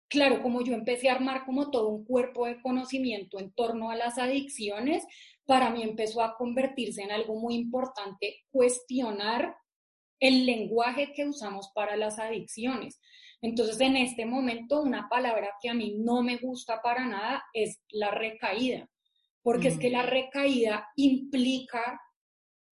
[0.09, 3.97] claro, como yo empecé a armar como todo un cuerpo de conocimiento en torno a
[3.97, 5.05] las adicciones,
[5.45, 9.57] para mí empezó a convertirse en algo muy importante cuestionar
[10.19, 12.99] el lenguaje que usamos para las adicciones.
[13.43, 17.79] Entonces, en este momento, una palabra que a mí no me gusta para nada es
[17.91, 18.89] la recaída,
[19.43, 20.07] porque es que la mm.
[20.07, 22.01] recaída implica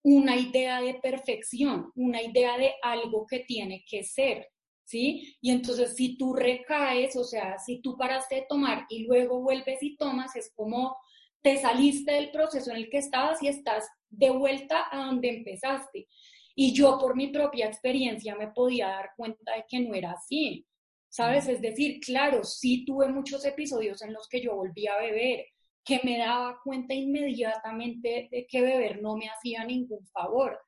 [0.03, 4.49] una idea de perfección, una idea de algo que tiene que ser,
[4.85, 5.37] ¿sí?
[5.41, 9.83] Y entonces si tú recaes, o sea, si tú paraste de tomar y luego vuelves
[9.83, 10.97] y tomas, es como
[11.43, 16.09] te saliste del proceso en el que estabas y estás de vuelta a donde empezaste.
[16.55, 20.67] Y yo por mi propia experiencia me podía dar cuenta de que no era así,
[21.09, 21.49] ¿sabes?
[21.49, 25.47] Es decir, claro, sí tuve muchos episodios en los que yo volví a beber,
[25.85, 30.59] que me daba cuenta inmediatamente de que beber no me hacía ningún favor,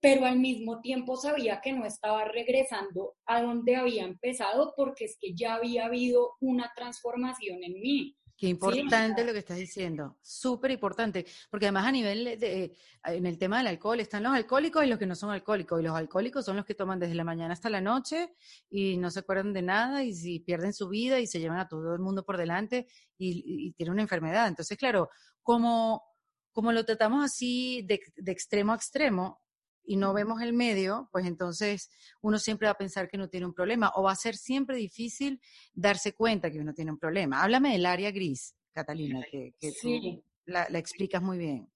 [0.00, 5.16] pero al mismo tiempo sabía que no estaba regresando a donde había empezado porque es
[5.20, 8.16] que ya había habido una transformación en mí.
[8.42, 13.38] Qué importante lo que estás diciendo, súper importante, porque además a nivel de, en el
[13.38, 16.44] tema del alcohol están los alcohólicos y los que no son alcohólicos, y los alcohólicos
[16.44, 18.34] son los que toman desde la mañana hasta la noche
[18.68, 21.68] y no se acuerdan de nada y si pierden su vida y se llevan a
[21.68, 24.48] todo el mundo por delante y, tienen una enfermedad.
[24.48, 25.08] Entonces, claro,
[25.44, 26.02] como,
[26.50, 29.40] como lo tratamos así de, de extremo a extremo,
[29.84, 33.46] y no vemos el medio, pues entonces uno siempre va a pensar que no tiene
[33.46, 35.40] un problema o va a ser siempre difícil
[35.72, 37.42] darse cuenta que uno tiene un problema.
[37.42, 41.68] Háblame del área gris, Catalina, que, tú la, explicas muy bien.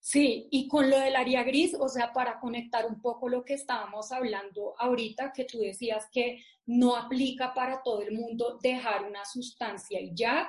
[0.00, 3.54] Sí, y con lo del área gris, o sea, para conectar un poco lo que
[3.54, 9.24] estábamos hablando ahorita, que tú decías que no aplica para todo el mundo dejar una
[9.24, 10.48] sustancia y ya,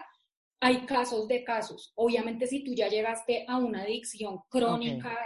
[0.61, 1.93] hay casos de casos.
[1.95, 5.17] Obviamente, si tú ya llegaste a una adicción crónica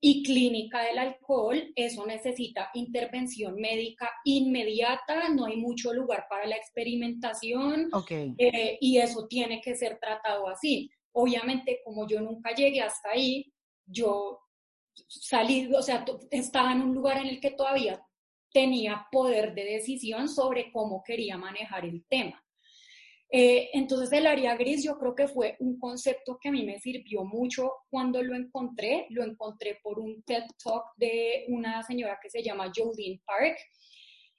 [0.00, 6.56] y clínica del alcohol, eso necesita intervención médica inmediata, no hay mucho lugar para la
[6.56, 7.88] experimentación
[8.38, 10.90] eh, y eso tiene que ser tratado así.
[11.12, 13.52] Obviamente, como yo nunca llegué hasta ahí,
[13.86, 14.38] yo
[15.08, 18.00] salí, o sea, estaba en un lugar en el que todavía
[18.52, 22.42] tenía poder de decisión sobre cómo quería manejar el tema.
[23.28, 26.78] Eh, entonces el área gris yo creo que fue un concepto que a mí me
[26.78, 29.06] sirvió mucho cuando lo encontré.
[29.10, 33.58] Lo encontré por un TED Talk de una señora que se llama Jolene Park.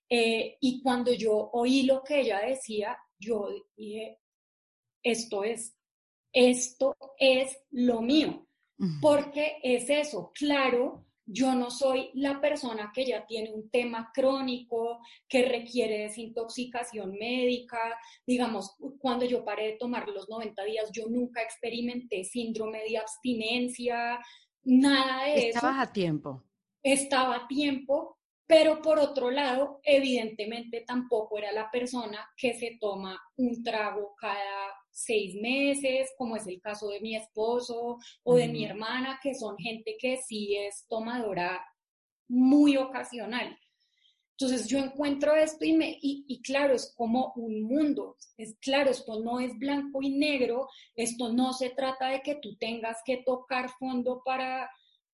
[0.09, 4.19] Eh, y cuando yo oí lo que ella decía, yo dije,
[5.03, 5.75] esto es,
[6.31, 8.43] esto es lo mío.
[9.01, 15.01] Porque es eso, claro, yo no soy la persona que ya tiene un tema crónico,
[15.27, 17.77] que requiere desintoxicación médica.
[18.25, 24.19] Digamos, cuando yo paré de tomar los 90 días, yo nunca experimenté síndrome de abstinencia,
[24.63, 25.57] nada de eso.
[25.57, 26.43] Estabas a tiempo.
[26.81, 33.21] Estaba a tiempo, pero por otro lado, evidentemente tampoco era la persona que se toma
[33.35, 38.65] un trago cada seis meses, como es el caso de mi esposo o de mi
[38.65, 41.63] hermana, que son gente que sí es tomadora
[42.27, 43.55] muy ocasional.
[44.31, 48.17] Entonces yo encuentro esto y, me, y, claro, es como un mundo.
[48.37, 52.55] Es claro, esto no es blanco y negro, esto no se trata de que tú
[52.57, 54.69] tengas que tocar fondo para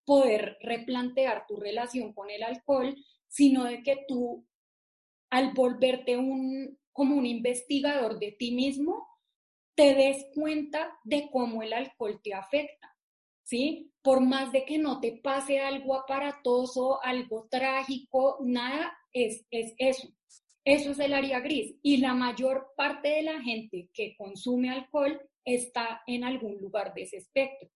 [0.06, 2.96] poder replantear tu relación con el alcohol,
[3.28, 4.46] sino de que tú,
[5.30, 9.08] al volverte un, como un investigador de ti mismo,
[9.76, 12.96] te des cuenta de cómo el alcohol te afecta,
[13.44, 13.92] ¿sí?
[14.02, 20.10] Por más de que no te pase algo aparatoso, algo trágico, nada, es, es eso.
[20.66, 21.76] Eso es el área gris.
[21.82, 27.04] Y la mayor parte de la gente que consume alcohol está en algún lugar de
[27.04, 27.70] ese espectro.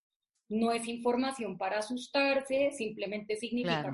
[0.49, 3.91] No es información para asustarse, simplemente significa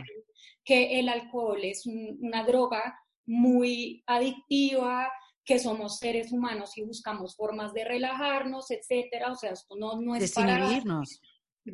[0.64, 5.12] que el alcohol es una droga muy adictiva,
[5.46, 9.32] que somos seres humanos y buscamos formas de relajarnos, etcétera.
[9.32, 10.82] O sea, esto no, no es para,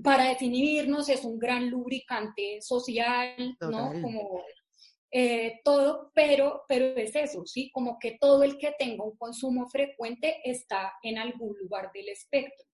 [0.03, 3.91] para desinhibirnos, es un gran lubricante social, ¿no?
[4.01, 4.43] Como
[5.11, 7.71] eh, todo, pero, pero es eso, ¿sí?
[7.71, 12.65] Como que todo el que tenga un consumo frecuente está en algún lugar del espectro.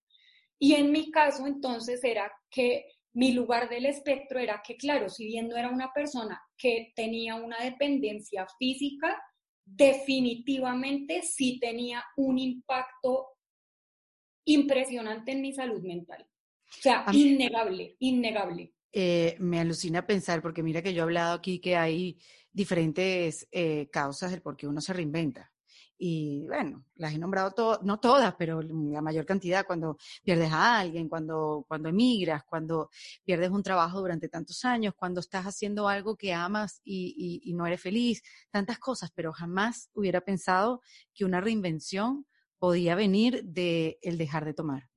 [0.59, 5.25] Y en mi caso, entonces, era que mi lugar del espectro era que, claro, si
[5.25, 9.21] bien no era una persona que tenía una dependencia física,
[9.65, 13.29] definitivamente sí tenía un impacto
[14.45, 16.25] impresionante en mi salud mental.
[16.69, 18.73] O sea, innegable, innegable.
[18.91, 22.17] Eh, me alucina pensar, porque mira que yo he hablado aquí que hay
[22.51, 25.51] diferentes eh, causas del por qué uno se reinventa.
[25.97, 31.07] Y bueno, las he nombrado no todas, pero la mayor cantidad cuando pierdes a alguien,
[31.07, 32.89] cuando, cuando emigras, cuando
[33.23, 37.81] pierdes un trabajo durante tantos años, cuando estás haciendo algo que amas y, no eres
[37.81, 38.21] feliz,
[38.51, 40.81] tantas cosas, pero jamás hubiera pensado
[41.13, 42.25] que una reinvención
[42.59, 44.89] podía venir de dejar de tomar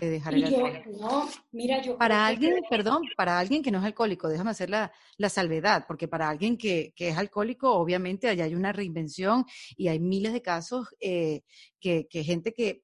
[0.00, 0.82] de dejar el alcohol.
[0.98, 4.92] No, mira, yo para alguien, perdón, para alguien que no es alcohólico, déjame hacer la,
[5.16, 9.44] la salvedad, porque para alguien que, que, es alcohólico, obviamente allá hay una reinvención
[9.76, 11.42] y hay miles de casos eh,
[11.80, 12.82] que, que, gente que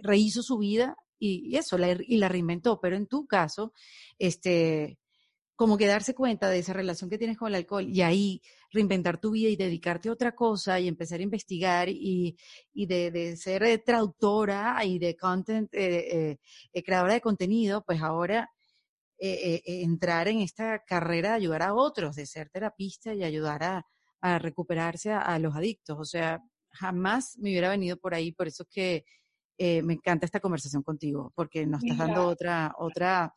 [0.00, 3.72] rehizo su vida y, y eso, la, y la reinventó, pero en tu caso,
[4.18, 4.98] este,
[5.56, 8.42] como que darse cuenta de esa relación que tienes con el alcohol y ahí
[8.72, 12.36] reinventar tu vida y dedicarte a otra cosa y empezar a investigar y,
[12.72, 16.38] y de, de, ser traductora y de content, eh, eh,
[16.72, 18.50] eh creadora de contenido, pues ahora
[19.18, 23.62] eh, eh, entrar en esta carrera de ayudar a otros, de ser terapista y ayudar
[23.62, 23.86] a,
[24.20, 25.96] a recuperarse a, a, los adictos.
[26.00, 29.04] O sea, jamás me hubiera venido por ahí, por eso es que
[29.84, 33.32] me encanta esta conversación contigo, porque nos estás dando otra, otra,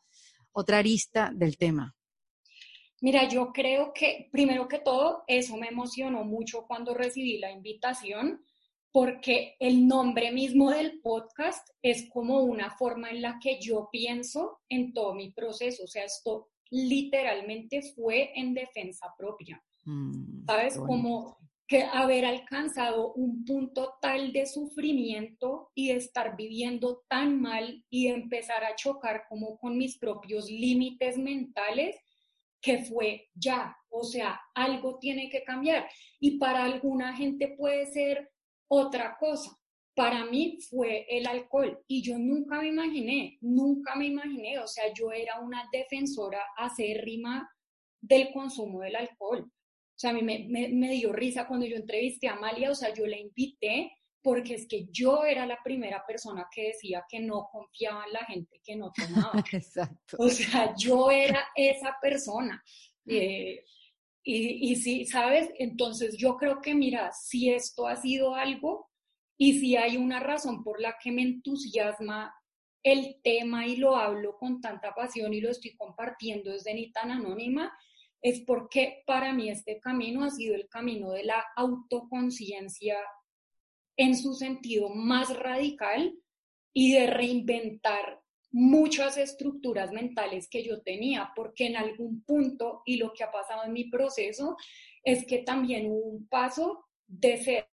[0.50, 1.94] otra arista del tema.
[3.00, 8.42] Mira, yo creo que primero que todo, eso me emocionó mucho cuando recibí la invitación,
[8.90, 14.60] porque el nombre mismo del podcast es como una forma en la que yo pienso
[14.68, 15.84] en todo mi proceso.
[15.84, 19.62] O sea, esto literalmente fue en defensa propia.
[19.84, 20.76] Mm, ¿Sabes?
[20.78, 21.38] Como
[21.68, 28.08] que haber alcanzado un punto tal de sufrimiento y de estar viviendo tan mal y
[28.08, 31.94] empezar a chocar como con mis propios límites mentales
[32.60, 35.88] que fue ya, o sea, algo tiene que cambiar.
[36.20, 38.30] Y para alguna gente puede ser
[38.68, 39.50] otra cosa.
[39.94, 44.92] Para mí fue el alcohol y yo nunca me imaginé, nunca me imaginé, o sea,
[44.94, 47.50] yo era una defensora acérrima
[48.00, 49.40] del consumo del alcohol.
[49.40, 52.94] O sea, a mí me, me, dio risa cuando yo entrevisté a Amalia, o sea,
[52.94, 53.90] yo la invité
[54.22, 58.24] porque es que yo era la primera persona que decía que no confiaba en la
[58.24, 59.32] gente que no tomaba.
[59.52, 60.16] Exacto.
[60.18, 62.62] O sea, yo era esa persona.
[63.06, 63.64] Eh,
[64.22, 65.50] y, y sí, ¿sabes?
[65.58, 68.90] Entonces yo creo que, mira, si esto ha sido algo
[69.38, 72.34] y si hay una razón por la que me entusiasma
[72.82, 77.10] el tema y lo hablo con tanta pasión y lo estoy compartiendo desde ni tan
[77.10, 77.72] anónima,
[78.20, 82.96] es porque para mí este camino ha sido el camino de la autoconciencia
[83.98, 86.16] en su sentido más radical
[86.72, 93.12] y de reinventar muchas estructuras mentales que yo tenía, porque en algún punto, y lo
[93.12, 94.56] que ha pasado en mi proceso,
[95.02, 97.68] es que también hubo un paso de ser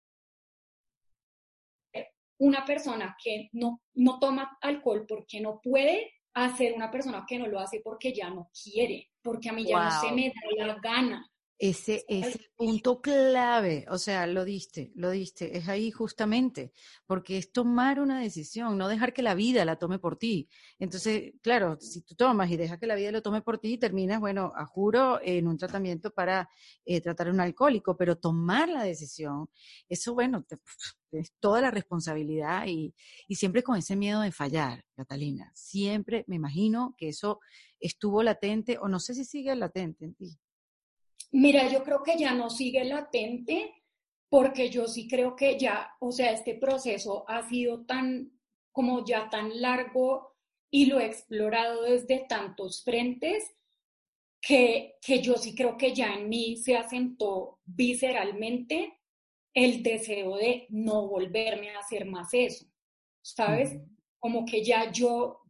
[2.40, 7.38] una persona que no, no toma alcohol porque no puede a ser una persona que
[7.38, 10.68] no lo hace porque ya no quiere, porque a mí ya no se me da
[10.68, 11.31] la gana.
[11.64, 16.72] Ese es el punto clave, o sea, lo diste, lo diste, es ahí justamente,
[17.06, 20.50] porque es tomar una decisión, no dejar que la vida la tome por ti.
[20.80, 24.20] Entonces, claro, si tú tomas y dejas que la vida lo tome por ti, terminas,
[24.20, 26.50] bueno, a juro, en un tratamiento para
[26.84, 29.48] eh, tratar a un alcohólico, pero tomar la decisión,
[29.88, 30.44] eso, bueno,
[31.12, 32.96] es toda la responsabilidad y,
[33.28, 35.52] y siempre con ese miedo de fallar, Catalina.
[35.54, 37.40] Siempre me imagino que eso
[37.80, 40.40] estuvo latente, o no sé si sigue latente en ti.
[41.32, 43.74] Mira, yo creo que ya no sigue latente
[44.30, 48.32] porque yo sí creo que ya, o sea, este proceso ha sido tan,
[48.72, 50.38] como ya tan largo
[50.72, 53.44] y lo he explorado desde tantos frentes
[54.42, 58.98] que, que yo sí creo que ya en mí se asentó visceralmente
[59.54, 62.66] el deseo de no volverme a hacer más eso,
[63.22, 63.78] ¿sabes?
[64.18, 65.41] Como que ya yo,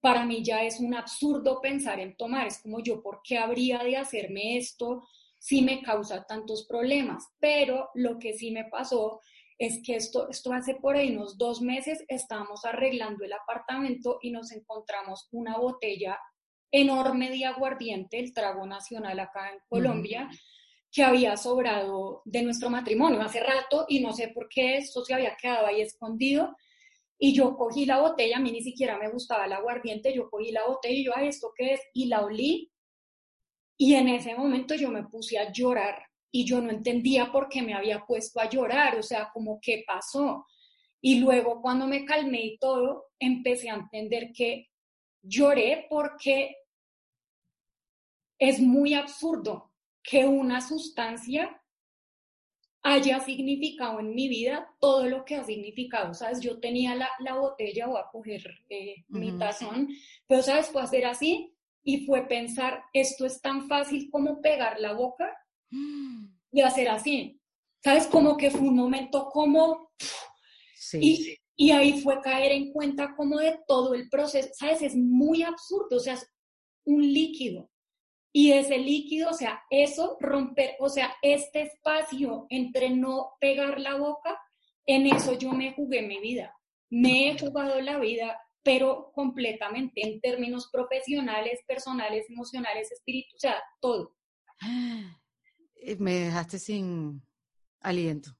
[0.00, 3.78] para mí ya es un absurdo pensar en tomar, es como yo, ¿por qué habría
[3.78, 5.02] de hacerme esto
[5.38, 9.20] sí me causa tantos problemas, pero lo que sí me pasó
[9.58, 14.30] es que esto, esto hace por ahí unos dos meses estábamos arreglando el apartamento y
[14.30, 16.18] nos encontramos una botella
[16.70, 20.28] enorme de aguardiente, el trago nacional acá en Colombia,
[20.92, 25.14] que había sobrado de nuestro matrimonio hace rato y no sé por qué esto se
[25.14, 26.54] había quedado ahí escondido.
[27.18, 30.52] Y yo cogí la botella, a mí ni siquiera me gustaba el aguardiente, yo cogí
[30.52, 31.80] la botella y yo, ay, ¿esto qué es?
[31.92, 32.70] Y la olí
[33.80, 36.02] y en ese momento yo me puse a llorar
[36.32, 39.84] y yo no entendía por qué me había puesto a llorar, o sea, como qué
[39.86, 40.44] pasó.
[41.00, 44.66] Y luego cuando me calmé y todo, empecé a entender que
[45.22, 46.56] lloré porque
[48.38, 51.57] es muy absurdo que una sustancia
[52.82, 56.40] haya significado en mi vida todo lo que ha significado, ¿sabes?
[56.40, 59.88] Yo tenía la, la botella, voy a coger eh, mi tazón,
[60.26, 60.68] pero, ¿sabes?
[60.68, 61.54] Puede ser así,
[61.88, 65.32] y fue pensar, esto es tan fácil como pegar la boca
[66.52, 67.40] y hacer así.
[67.82, 68.06] ¿Sabes?
[68.06, 69.92] Como que fue un momento como...
[70.76, 71.38] Sí.
[71.56, 74.50] Y, ahí fue caer en cuenta como de todo el proceso.
[74.52, 74.82] ¿Sabes?
[74.82, 76.28] Es muy absurdo, o sea, es
[76.84, 77.70] un líquido.
[78.32, 83.96] Y ese líquido, o sea, eso romper, o sea, este espacio entre no pegar la
[83.96, 84.38] boca,
[84.86, 86.54] en eso yo me jugué mi vida.
[86.90, 93.56] Me he jugado la vida pero completamente en términos profesionales, personales, emocionales, espíritu, o sea,
[93.80, 94.14] todo.
[95.80, 97.22] Eh, me dejaste sin
[97.82, 98.36] aliento.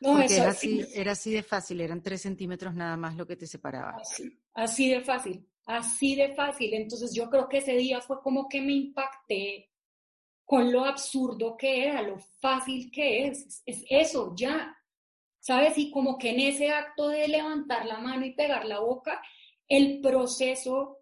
[0.00, 3.36] No, eso, era así, era así de fácil, eran tres centímetros nada más lo que
[3.36, 3.98] te separaba.
[4.00, 6.74] Así, así de fácil, así de fácil.
[6.74, 9.70] Entonces yo creo que ese día fue como que me impacté
[10.44, 13.62] con lo absurdo que era, lo fácil que es.
[13.64, 14.74] Es eso, ya.
[15.40, 15.78] ¿sabes?
[15.78, 19.22] Y como que en ese acto de levantar la mano y pegar la boca,
[19.66, 20.98] el proceso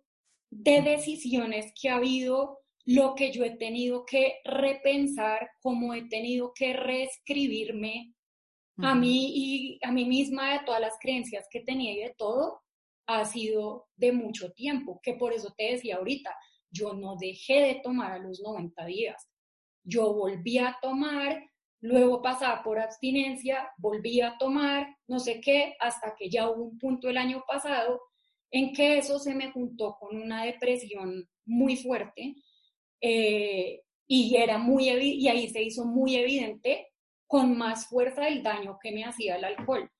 [0.51, 6.53] de decisiones que ha habido, lo que yo he tenido que repensar, cómo he tenido
[6.55, 8.15] que reescribirme
[8.79, 12.63] a mí y a mí misma de todas las creencias que tenía y de todo,
[13.07, 16.35] ha sido de mucho tiempo, que por eso te decía ahorita,
[16.71, 19.29] yo no dejé de tomar a los 90 días.
[19.85, 21.41] Yo volví a tomar
[21.81, 26.79] luego pasaba por abstinencia, volvía a tomar, no sé qué, hasta que ya hubo un
[26.79, 28.01] punto el año pasado
[28.51, 32.35] en que eso se me juntó con una depresión muy fuerte
[33.01, 36.89] eh, y, era muy y ahí se hizo muy evidente
[37.27, 39.91] con más fuerza el daño que me hacía el alcohol.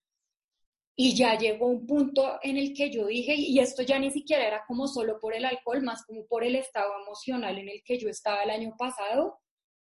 [0.99, 4.47] Y ya llegó un punto en el que yo dije, y esto ya ni siquiera
[4.47, 7.99] era como solo por el alcohol, más como por el estado emocional en el que
[7.99, 9.39] yo estaba el año pasado,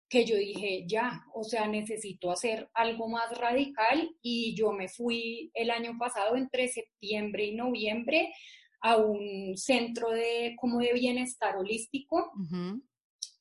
[0.08, 5.50] que yo dije, ya, o sea, necesito hacer algo más radical y yo me fui
[5.54, 8.32] el año pasado entre septiembre y noviembre
[8.80, 12.30] a un centro de como de bienestar holístico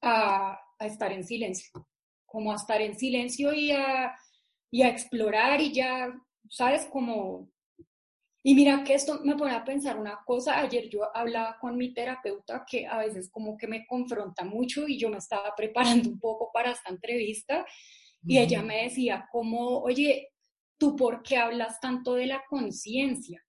[0.02, 1.88] a, estar en silencio,
[2.26, 4.14] como a estar en silencio y a,
[4.72, 6.14] y a explorar y ya,
[6.50, 6.88] ¿sabes?
[6.92, 7.53] Como...
[8.46, 10.60] Y mira que esto me pone a pensar una cosa.
[10.60, 14.98] Ayer yo hablaba con mi terapeuta que a veces como que me confronta mucho y
[14.98, 17.66] yo me estaba preparando un poco para esta entrevista
[18.26, 20.30] y ella me decía como, oye,
[20.78, 23.44] ¿tú por qué hablas tanto de la conciencia?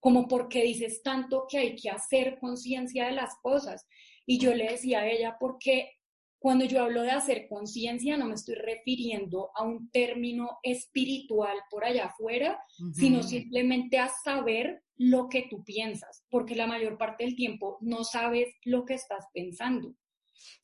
[0.00, 3.86] Como por qué dices tanto que hay que hacer conciencia de las cosas.
[4.26, 5.99] Y yo le decía a ella, porque
[6.40, 11.84] cuando yo hablo de hacer conciencia, no me estoy refiriendo a un término espiritual por
[11.84, 12.58] allá afuera,
[12.94, 18.04] sino simplemente a saber lo que tú piensas, porque la mayor parte del tiempo no
[18.04, 19.94] sabes lo que estás pensando.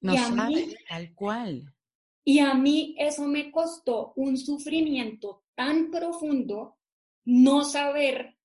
[0.01, 1.75] No sabes, tal cual.
[2.25, 6.79] Y a mí eso me costó un sufrimiento tan profundo
[7.27, 8.39] no saber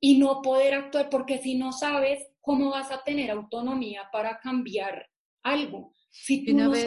[0.00, 5.10] y no poder actuar, porque si no sabes, ¿cómo vas a tener autonomía para cambiar
[5.42, 5.93] algo?
[6.16, 6.86] Si una vez,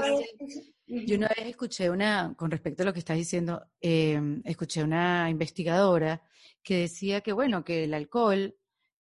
[0.85, 5.29] Yo una vez escuché una, con respecto a lo que estás diciendo, em, escuché una
[5.29, 6.23] investigadora
[6.63, 8.55] que decía que, bueno, que el alcohol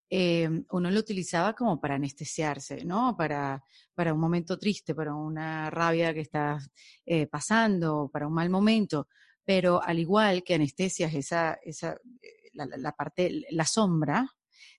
[0.09, 3.15] em, uno lo utilizaba como para anestesiarse, ¿no?
[3.17, 3.63] Para,
[3.93, 6.69] para un momento triste, para una rabia que estás
[7.05, 9.07] eh, pasando, para un mal momento.
[9.45, 14.29] Pero al igual que anestesias esa, esa, eh, la, la parte, la sombra,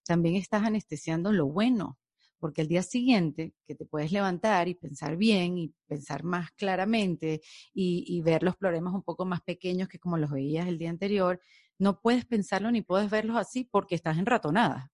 [0.05, 1.99] también estás anestesiando lo bueno
[2.39, 7.41] porque el día siguiente que te puedes levantar y pensar bien y pensar más claramente
[7.75, 11.41] y, ver los problemas un poco más pequeños que como los veías el día anterior,
[11.79, 14.93] no puedes pensarlo ni puedes verlos así porque estás enratonada.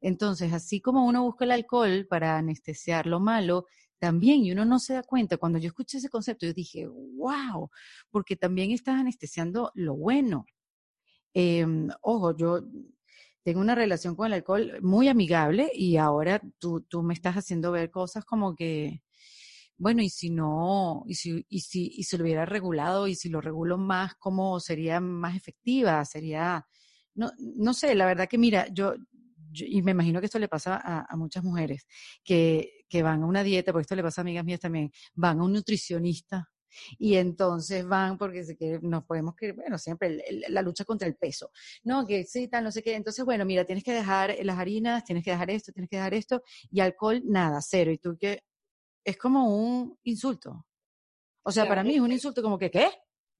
[0.00, 3.66] Entonces, así como uno busca el alcohol para anestesiar lo malo,
[4.02, 7.70] también, y uno no se da cuenta, cuando yo escuché ese concepto, yo dije, wow,
[8.10, 10.44] porque también estás anestesiando lo bueno.
[11.34, 12.62] Em, ojo, yo
[13.42, 17.72] tengo una relación con el alcohol muy amigable y ahora tú, tú me estás haciendo
[17.72, 19.02] ver cosas como que,
[19.78, 23.28] bueno, y si no, y si, y si, y si lo hubiera regulado y si
[23.28, 26.04] lo regulo más, ¿cómo sería más efectiva?
[26.04, 26.66] Sería,
[27.14, 28.94] no, no sé, la verdad que mira, yo,
[29.54, 31.86] y me imagino que esto le pasa a, a muchas mujeres
[32.24, 35.40] que, que van a una dieta, porque esto le pasa a amigas mías también, van
[35.40, 36.51] a un nutricionista
[36.98, 41.16] y entonces van porque se que nos podemos que, bueno, siempre la lucha contra el
[41.16, 41.50] peso,
[41.84, 42.06] ¿no?
[42.06, 42.94] Que sí, tal, no sé qué.
[42.94, 46.14] Entonces, bueno, mira, tienes que dejar las harinas, tienes que dejar esto, tienes que dejar
[46.14, 47.90] esto, y alcohol, nada, cero.
[47.90, 48.42] Y tú que
[49.04, 50.66] es como un insulto.
[51.44, 52.88] O sea, para mí es un insulto como que, ¿qué?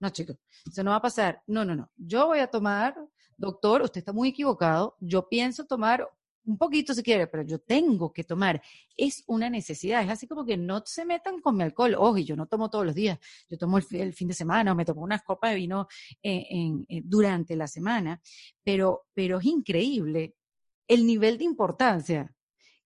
[0.01, 0.37] No, chicos,
[0.69, 1.41] eso no va a pasar.
[1.47, 1.91] No, no, no.
[1.97, 2.97] Yo voy a tomar,
[3.37, 4.97] doctor, usted está muy equivocado.
[4.99, 6.09] Yo pienso tomar
[6.45, 8.63] un poquito si quiere, pero yo tengo que tomar.
[8.97, 10.03] Es una necesidad.
[10.03, 11.95] Es así como que no se metan con mi alcohol.
[11.97, 13.19] Ojo, yo no tomo todos los días.
[13.49, 15.87] Yo tomo el, fin de semana o me tomo unas copas de vino
[16.23, 18.21] en, eh, durante la semana.
[18.65, 20.35] Pero, pero es increíble
[20.89, 22.35] el nivel de importancia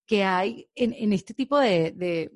[0.07, 2.31] que hay en, este tipo de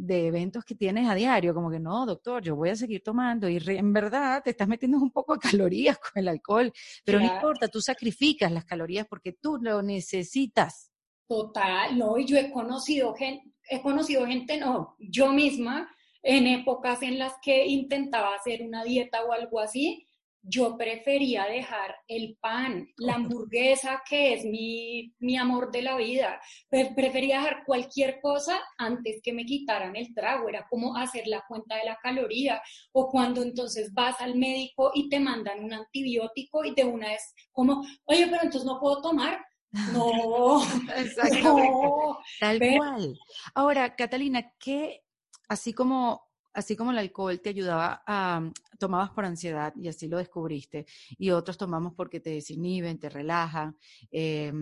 [0.00, 3.48] de eventos que tienes a diario, como que no, doctor, yo voy a seguir tomando
[3.48, 6.72] y en verdad te estás metiendo un poco de calorías con el alcohol,
[7.04, 10.90] pero no importa, tú sacrificas las calorías porque tú lo necesitas.
[11.28, 15.90] Total, no, y yo he conocido gente, he conocido gente, no, yo misma,
[16.22, 20.06] en épocas en las que intentaba hacer una dieta o algo así,
[20.42, 26.40] yo prefería dejar el pan, la hamburguesa, que es mi, mi, amor de la vida.
[26.70, 30.48] Prefería dejar cualquier cosa antes que me quitaran el trago.
[30.48, 32.62] Era como hacer la cuenta de la caloría.
[32.92, 37.34] O cuando entonces vas al médico y te mandan un antibiótico y de una vez
[37.52, 39.44] como, oye, pero entonces no puedo tomar.
[39.92, 40.62] No,
[40.96, 42.18] Exacto.
[42.40, 43.18] Tal cual.
[43.54, 45.02] Ahora, Catalina, ¿qué,
[45.48, 50.18] así como así como el alcohol te ayudaba a, tomabas por ansiedad y así lo
[50.18, 50.86] descubriste,
[51.18, 53.76] y otros tomamos porque te desinhiben, te relajan,
[54.10, 54.52] eh,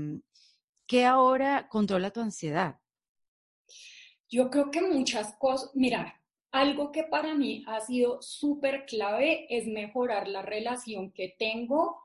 [0.87, 2.79] ¿qué ahora controla tu ansiedad?
[4.31, 6.21] Yo creo que muchas cosas, mira,
[6.51, 12.01] algo que para mí ha sido súper clave es mejorar la relación que tengo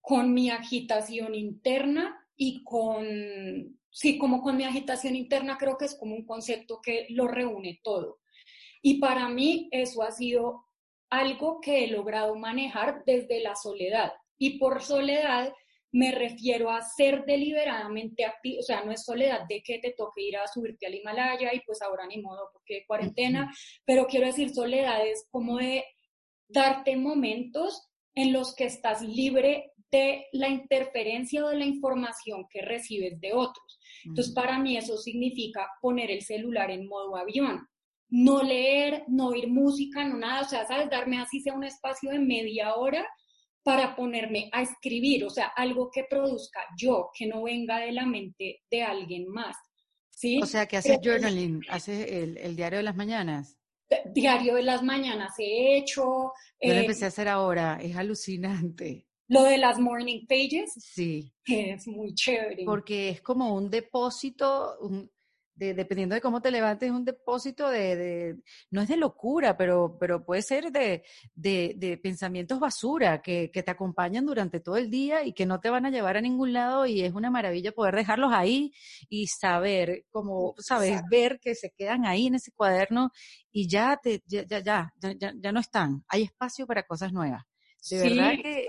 [0.00, 3.04] con mi agitación interna y con,
[3.90, 7.80] sí, como con mi agitación interna creo que es como un concepto que lo reúne
[7.82, 8.17] todo.
[8.82, 10.64] Y para mí eso ha sido
[11.10, 14.12] algo que he logrado manejar desde la soledad.
[14.38, 15.52] Y por soledad
[15.90, 20.22] me refiero a ser deliberadamente activo, o sea, no es soledad de que te toque
[20.22, 23.50] ir a subirte al Himalaya y pues ahora ni modo porque cuarentena,
[23.86, 25.84] pero quiero decir soledad es como de
[26.46, 32.60] darte momentos en los que estás libre de la interferencia o de la información que
[32.60, 33.80] recibes de otros.
[34.04, 37.66] Entonces, para mí eso significa poner el celular en modo avión
[38.10, 42.10] no leer, no oír música, no nada, o sea, sabes, darme así sea un espacio
[42.10, 43.06] de media hora
[43.62, 48.06] para ponerme a escribir, o sea, algo que produzca yo, que no venga de la
[48.06, 49.56] mente de alguien más.
[50.18, 50.40] ¿sí?
[50.42, 53.56] O sea, que haces journaling, haces el, diario de las mañanas.
[54.14, 56.02] diario de las mañanas he hecho.
[56.60, 59.06] Yo lo eh, empecé a hacer ahora, es alucinante.
[59.28, 60.72] Lo de las morning pages.
[60.78, 61.32] Sí.
[61.46, 62.64] Es muy chévere.
[62.64, 64.78] Porque es como un depósito,
[65.58, 68.36] dependiendo de cómo te levantes, es un depósito de,
[68.70, 71.02] no es de locura, pero, pero puede ser de,
[71.34, 75.70] de pensamientos basura que, que, te acompañan durante todo el día y que no te
[75.70, 78.72] van a llevar a ningún lado y es una maravilla poder dejarlos ahí
[79.08, 83.10] y saber, como, sabes, ver que se quedan ahí en ese cuaderno
[83.50, 86.04] y ya, te, ya, ya, ya, ya, ya no están.
[86.08, 87.42] Hay espacio para cosas nuevas.
[87.90, 88.66] De verdad que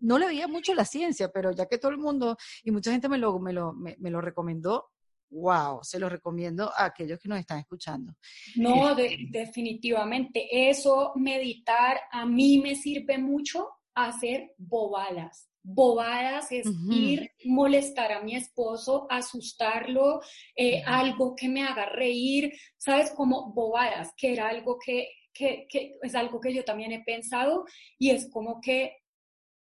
[0.00, 3.08] no le veía mucho la ciencia, pero ya que todo el mundo y mucha gente
[3.08, 4.90] me lo, me lo, me lo recomendó,
[5.30, 8.14] wow, se lo recomiendo a aquellos que nos están escuchando.
[8.56, 10.70] No, definitivamente.
[10.70, 15.48] Eso, meditar, a mí me sirve mucho hacer bobadas.
[15.62, 20.20] Bobadas es ir, molestar a mi esposo, asustarlo,
[20.56, 23.12] eh, algo que me haga reír, ¿sabes?
[23.14, 27.66] Como bobadas, que era algo que, que, que es algo que yo también he pensado
[27.98, 28.96] y es como que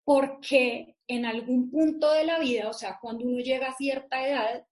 [0.06, 4.66] porque en algún punto de la vida, o sea, cuando uno llega a cierta edad,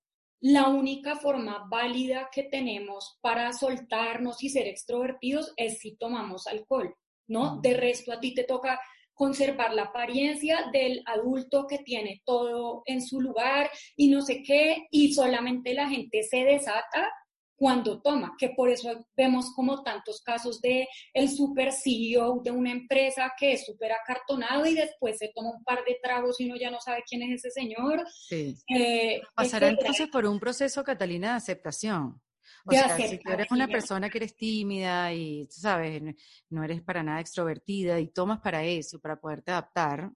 [0.45, 6.95] la única forma válida que tenemos para soltarnos y ser extrovertidos es si tomamos alcohol,
[7.27, 7.59] ¿no?
[7.61, 8.79] De resto, a ti te toca
[9.15, 14.85] conservar la apariencia del adulto que tiene todo en su lugar y no sé qué,
[14.91, 17.11] y solamente la gente se desata
[17.55, 22.71] cuando toma, que por eso vemos como tantos casos de el super CEO de una
[22.71, 26.57] empresa que es súper acartonado y después se toma un par de tragos y uno
[26.57, 28.03] ya no sabe quién es ese señor.
[28.27, 28.55] Sí.
[28.67, 32.21] Eh, Pasará entonces por un proceso, Catalina, de aceptación.
[32.67, 36.01] O sea, si tú eres una persona que eres tímida y, tú sabes,
[36.49, 40.11] no eres para nada extrovertida y tomas para eso, para poderte adaptar,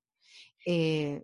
[0.66, 1.24] eh,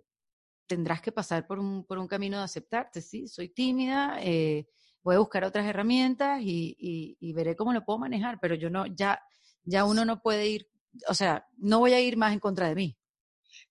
[0.66, 3.26] tendrás que pasar por un, por un camino de aceptarte, ¿sí?
[3.26, 4.68] Soy tímida, eh,
[5.06, 9.22] voy a buscar otras herramientas y, veré cómo lo puedo manejar, pero yo no, ya,
[9.62, 10.68] ya uno no puede ir,
[11.08, 12.96] o sea, no voy a ir más en contra de mí.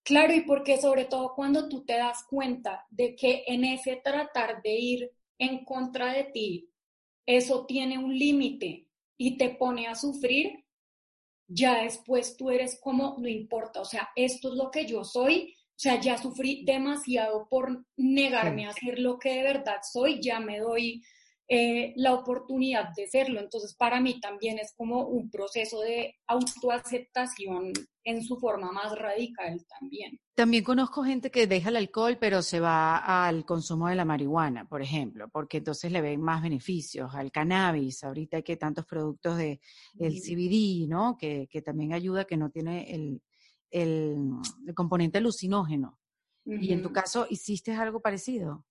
[0.01, 4.61] Claro, y porque sobre todo cuando tú te das cuenta de que en ese tratar
[4.61, 6.69] de ir en contra de ti,
[7.25, 10.63] eso tiene un límite y te pone a sufrir,
[11.47, 15.53] ya después tú eres como, no importa, o sea, esto es lo que yo soy,
[15.71, 20.39] o sea, ya sufrí demasiado por negarme a ser lo que de verdad soy, ya
[20.39, 21.03] me doy
[21.47, 23.39] eh, la oportunidad de serlo.
[23.39, 27.71] Entonces, para mí también es como un proceso de autoaceptación
[28.03, 30.19] en su forma más radical también.
[30.35, 34.67] También conozco gente que deja el alcohol, pero se va al consumo de la marihuana,
[34.67, 38.03] por ejemplo, porque entonces le ven más beneficios al cannabis.
[38.03, 39.59] Ahorita hay que tantos productos de
[39.99, 41.17] el CBD, ¿no?
[41.17, 43.21] Que, que también ayuda, que no tiene el,
[43.69, 44.17] el,
[44.73, 45.99] componente alucinógeno.
[46.45, 48.65] Y en tu caso, ¿hiciste algo parecido?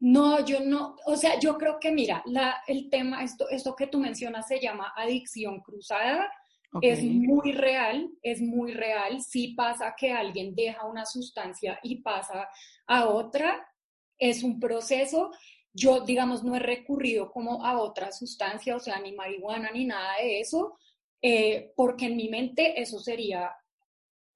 [0.00, 3.86] No, yo no, o sea, yo creo que mira, la, el tema, esto, esto que
[3.86, 6.30] tú mencionas se llama adicción cruzada,
[6.80, 9.20] es muy real, es muy real.
[9.20, 12.48] Si pasa que alguien deja una sustancia y pasa
[12.86, 13.66] a otra,
[14.16, 15.32] es un proceso.
[15.72, 20.14] Yo, digamos, no he recurrido como a otra sustancia, o sea, ni marihuana ni nada
[20.22, 20.78] de eso,
[21.20, 23.50] eh, porque en mi mente eso sería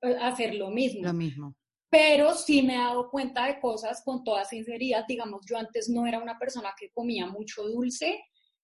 [0.03, 1.05] eh, hacer lo mismo.
[1.05, 1.55] Lo mismo
[1.95, 5.05] pero sí me he dado cuenta de cosas con toda sinceridad.
[5.07, 8.21] Digamos, yo antes no era una persona que comía mucho dulce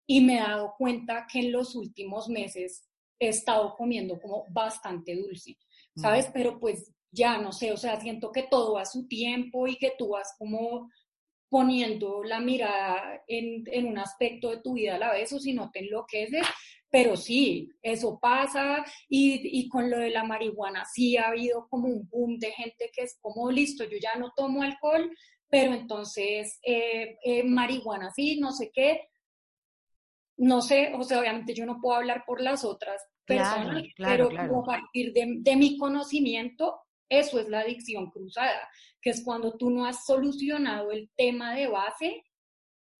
[0.07, 2.87] y me he dado cuenta que en los últimos meses
[3.18, 5.57] he estado comiendo como bastante dulce,
[5.97, 6.29] ¿sabes?
[6.35, 9.95] Pero pues ya no sé, o sea, siento que todo a su tiempo y que
[9.97, 10.91] tú vas como
[11.49, 15.55] poniendo la mirada en, en, un aspecto de tu vida a la vez o si
[15.55, 16.47] no te enloqueces,
[16.95, 21.88] pero sí, eso pasa y, y, con lo de la marihuana sí ha habido como
[21.88, 25.11] un boom de gente que es como, listo, yo ya no tomo alcohol,
[25.49, 29.09] pero entonces eh, eh, marihuana sí, no sé qué.
[30.36, 34.64] No sé, o sea, obviamente yo no puedo hablar por las otras personas, pero a
[34.64, 36.78] partir de, de mi conocimiento,
[37.09, 38.68] eso es la adicción cruzada,
[39.03, 42.22] que es cuando tú no has solucionado el tema de base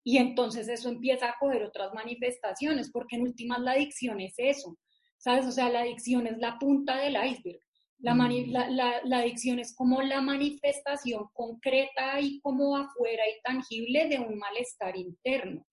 [0.07, 4.77] y entonces eso empieza a coger otras manifestaciones, porque en últimas la adicción es eso,
[5.17, 5.47] ¿sabes?
[5.47, 7.59] O sea, la adicción es la punta del iceberg.
[7.97, 8.51] La, mm.
[8.51, 14.37] la, la, adicción es como la manifestación concreta y como afuera y tangible de un
[14.37, 15.65] malestar interno.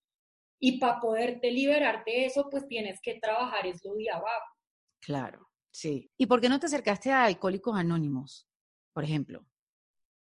[0.59, 4.57] Y para poderte liberar de eso, pues tienes que trabajar es lo de abajo.
[5.03, 6.11] Claro, sí.
[6.17, 8.49] ¿Y por qué no te acercaste a Alcohólicos Anónimos,
[8.95, 9.45] por ejemplo?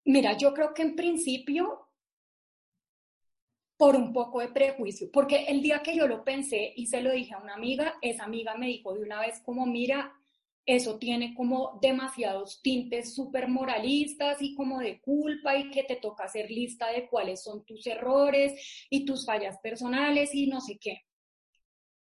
[0.04, 1.84] Mira, yo creo que en principio
[3.76, 7.12] por un poco de prejuicio, porque el día que yo lo pensé y se lo
[7.12, 10.12] dije a una amiga, esa amiga me dijo de una vez como, mira,
[10.66, 16.24] eso tiene como demasiados tintes súper moralistas y como de culpa y que te toca
[16.24, 21.02] hacer lista de cuáles son tus errores y tus fallas personales y no sé qué.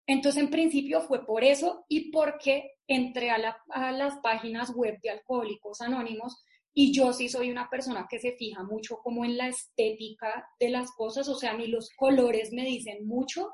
[0.07, 5.81] Entonces, en principio fue por eso y porque entré a, las páginas web de Alcohólicos
[5.81, 6.45] Anónimos
[6.75, 10.71] y yo sí soy una persona que se fija mucho como en la estética de
[10.71, 13.53] las cosas, o sea, a mí los colores me dicen mucho.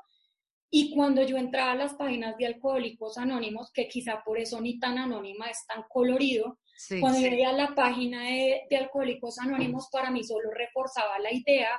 [0.71, 4.79] Y cuando yo entraba a las páginas de Alcohólicos Anónimos, que quizá por eso ni
[4.79, 6.59] tan anónima es tan colorido,
[7.01, 11.71] cuando yo veía la página de, de Alcohólicos Anónimos, para mí solo reforzaba la idea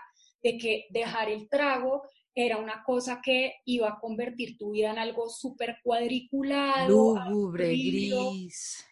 [0.43, 2.03] de que dejar el trago
[2.35, 7.17] era una cosa que iba a convertir tu vida en algo súper cuadriculado.
[7.29, 8.85] Lúgubre, gris.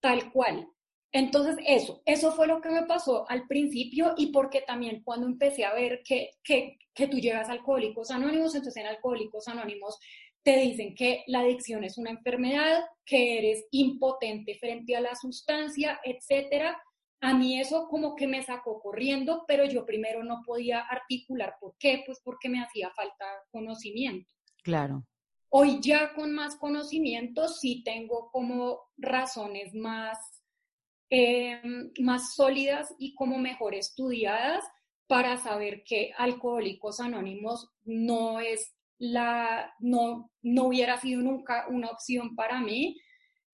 [0.00, 0.68] Tal cual.
[1.12, 5.64] Entonces, eso, eso fue lo que me pasó al principio y porque también cuando empecé
[5.64, 9.98] a ver que, que, que tú llegas a Alcohólicos Anónimos, entonces en Alcohólicos Anónimos
[10.42, 16.00] te dicen que la adicción es una enfermedad, que eres impotente frente a la sustancia,
[16.02, 16.82] etcétera.
[17.20, 21.76] A mí eso como que me sacó corriendo, pero yo primero no podía articular por
[21.78, 24.28] qué, pues porque me hacía falta conocimiento.
[24.64, 25.04] Claro.
[25.50, 30.41] Hoy ya con más conocimiento sí tengo como razones más,
[31.14, 34.64] em, más sólidas y como mejor estudiadas
[35.06, 42.34] para saber que Alcohólicos Anónimos no es la, no, no hubiera sido nunca una opción
[42.34, 42.98] para mí.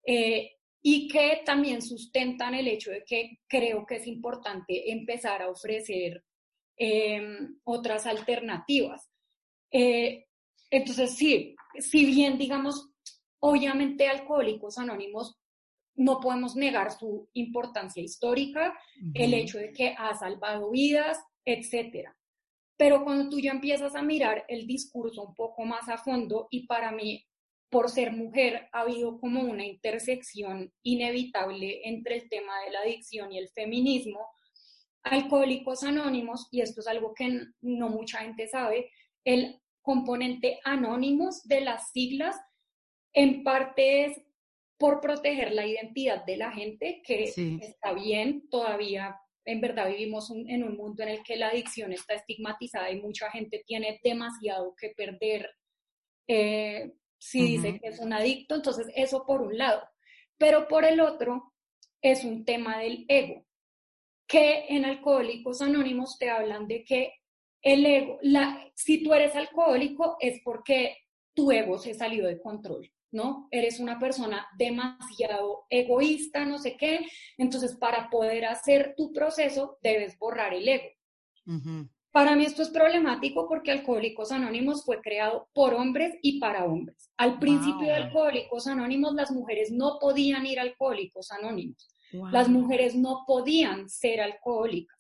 [0.07, 5.51] Eh, y que también sustentan el hecho de que creo que es importante empezar a
[5.51, 6.25] ofrecer
[6.77, 9.11] em, otras alternativas.
[9.73, 10.27] Eh,
[10.71, 12.89] entonces, sí, si bien, digamos,
[13.41, 15.37] obviamente Alcohólicos Anónimos
[15.99, 18.73] no podemos negar su importancia histórica,
[19.15, 22.17] el hecho de que ha salvado vidas, etcétera.
[22.77, 26.67] Pero cuando tú ya empiezas a mirar el discurso un poco más a fondo, y
[26.67, 27.27] para mí
[27.71, 33.31] por ser mujer, ha habido como una intersección inevitable entre el tema de la adicción
[33.33, 34.27] y el feminismo.
[35.03, 38.91] Alcohólicos Anónimos, y esto es algo que no mucha gente sabe,
[39.25, 42.37] el componente anónimos de las siglas
[43.13, 44.23] en parte es
[44.79, 47.25] por proteger la identidad de la gente, que
[47.61, 52.15] está bien, todavía en verdad vivimos en un mundo en el que la adicción está
[52.15, 55.51] estigmatizada y mucha gente tiene demasiado que perder
[56.29, 59.83] eh, si dice que es un adicto, entonces eso por un lado.
[60.37, 61.53] Pero por el otro,
[62.01, 63.45] es un tema del ego,
[64.27, 67.15] que en Alcohólicos Anónimos te hablan de que
[67.63, 70.97] el ego, la, si tú eres alcohólico es porque
[71.35, 73.49] tu ego se salió de control, ¿no?
[73.51, 77.07] Eres una persona demasiado egoísta, no sé qué,
[77.37, 80.89] entonces para poder hacer tu proceso debes borrar el ego.
[82.11, 87.11] Para mí esto es problemático porque Alcohólicos Anónimos fue creado por hombres y para hombres.
[87.17, 91.89] Al principio de Alcohólicos Anónimos las mujeres no podían ir a Alcohólicos Anónimos.
[92.11, 94.98] Las mujeres no podían ser alcohólicas.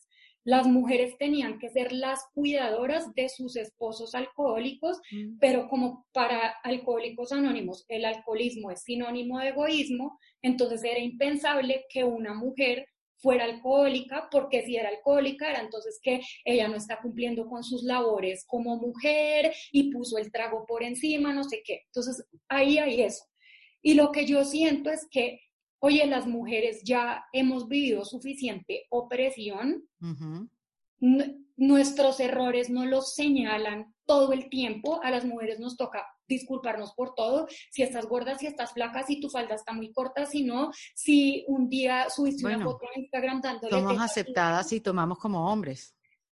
[0.48, 5.36] Las mujeres tenían que ser las cuidadoras de sus esposos alcohólicos, mm.
[5.38, 12.02] pero como para Alcohólicos Anónimos el alcoholismo es sinónimo de egoísmo, entonces era impensable que
[12.02, 12.86] una mujer
[13.18, 17.82] fuera alcohólica, porque si era alcohólica era entonces que ella no está cumpliendo con sus
[17.82, 21.82] labores como mujer y puso el trago por encima, no sé qué.
[21.88, 23.26] Entonces, ahí hay eso.
[23.82, 25.40] Y lo que yo siento es que,
[25.80, 29.84] oye, las mujeres ya hemos vivido suficiente opresión,
[31.56, 37.14] nuestros errores no los señalan todo el tiempo, a las mujeres nos toca disculparnos por
[37.14, 40.70] todo, si estás gorda, si estás flaca, si tu falda está muy corta, si no,
[40.94, 43.70] si un día subiste una foto en Instagram dándole...
[43.70, 45.94] Somos aceptadas y tomamos como hombres.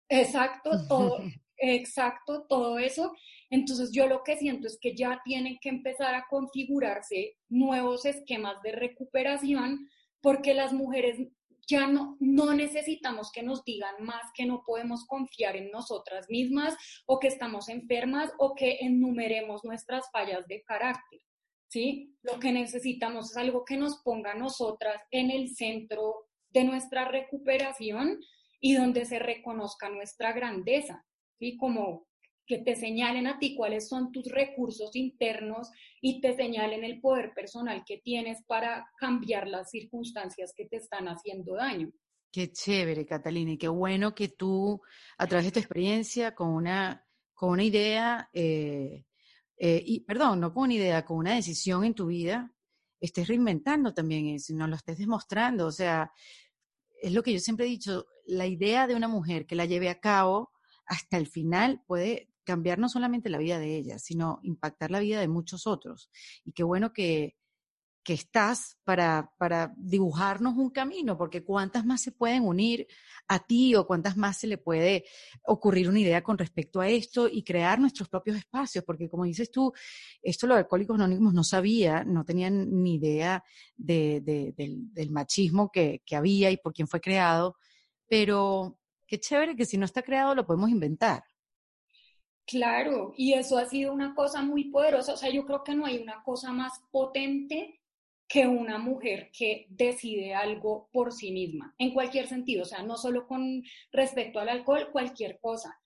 [0.09, 1.19] Exacto, todo,
[1.61, 3.13] exacto, todo eso.
[3.51, 8.61] Entonces yo lo que siento es que ya tienen que empezar a configurarse nuevos esquemas
[8.63, 9.89] de recuperación
[10.21, 11.19] porque las mujeres
[11.67, 16.77] ya no, no necesitamos que nos digan más que no podemos confiar en nosotras mismas
[17.07, 21.21] o que estamos enfermas o que enumeremos nuestras fallas de carácter.
[21.69, 22.17] ¿sí?
[22.23, 28.19] Lo que necesitamos es algo que nos ponga nosotras en el centro de nuestra recuperación
[28.61, 31.07] y donde se reconozca nuestra grandeza,
[31.41, 31.57] ¿sí?
[31.57, 32.07] Como
[32.47, 35.71] que te señalen a ti cuáles son tus recursos internos
[36.01, 41.07] y te señalen el poder personal que tienes para cambiar las circunstancias que te están
[41.07, 41.91] haciendo daño.
[42.33, 44.81] Qué chévere, Catalina, y qué bueno que tú,
[45.19, 49.05] a través de tu experiencia, con una, con una idea, eh,
[49.57, 52.53] eh, y perdón, no con una idea, con una decisión en tu vida,
[53.01, 55.67] estés reinventando también eso, y no lo estés demostrando.
[55.67, 56.13] O sea,
[57.01, 59.89] es lo que yo siempre he dicho, la idea de una mujer que la lleve
[59.89, 60.51] a cabo
[60.91, 65.21] hasta el final puede cambiar no solamente la vida de ella, sino impactar la vida
[65.21, 66.11] de muchos otros.
[66.45, 67.37] Y qué bueno que,
[68.03, 72.89] que estás para, para dibujarnos un camino, porque cuántas más se pueden unir
[73.29, 75.05] a ti o cuántas más se le puede
[75.45, 79.53] ocurrir una idea con respecto a esto y crear nuestros propios espacios, porque como dices
[79.53, 79.73] tú,
[80.21, 83.45] esto los alcohólicos anónimos no sabía, no tenían ni idea
[83.77, 84.21] de,
[84.57, 87.55] del, machismo que, que había y por quién fue creado,
[88.09, 88.80] pero
[89.11, 91.25] qué chévere que si no está creado lo podemos inventar.
[92.47, 95.15] Claro, y eso ha sido una cosa muy poderosa.
[95.15, 97.81] O sea, yo creo que no hay una cosa más potente
[98.29, 102.97] que una mujer que decide algo por sí misma, en cualquier sentido, o sea, no
[102.97, 105.77] solo con respecto al alcohol, cualquier cosa.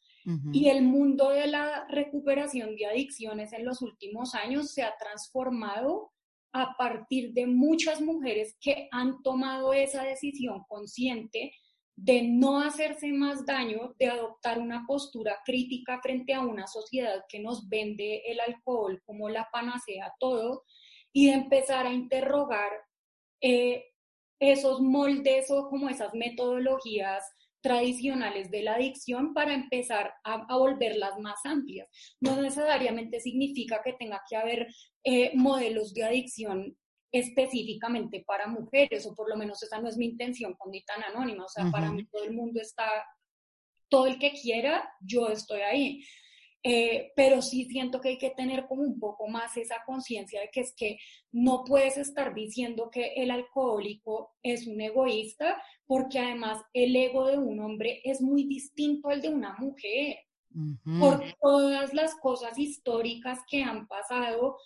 [0.53, 6.13] Y el mundo de la recuperación de adicciones en los últimos años se ha transformado
[6.53, 11.53] a partir de muchas mujeres que han tomado esa decisión consciente
[11.97, 17.41] de no hacerse más daño, de adoptar una postura crítica frente a una sociedad que
[17.41, 20.65] nos vende el alcohol como la panacea todo
[21.13, 22.73] y de empezar a interrogar
[23.41, 23.85] eh,
[24.41, 27.25] esos moldes o como esas metodologías
[27.63, 31.89] tradicionales de la adicción para empezar a, volverlas más amplias.
[32.21, 34.67] No necesariamente significa que tenga que haber
[35.03, 36.77] eh, modelos de adicción
[37.15, 41.01] específicamente para mujeres, o por lo menos esa no es mi intención con Ni tan
[41.05, 42.89] Anónima, o sea, para mí todo el mundo está,
[43.89, 46.05] todo el que quiera, yo estoy ahí.
[46.65, 50.49] Eh, pero sí siento que hay que tener como un poco más esa conciencia de
[50.51, 50.99] que es que
[51.31, 57.39] no puedes estar diciendo que el alcohólico es un egoísta, porque además el ego de
[57.39, 60.17] un hombre es muy distinto al de una mujer.
[61.01, 64.57] Por todas las cosas históricas que han pasado,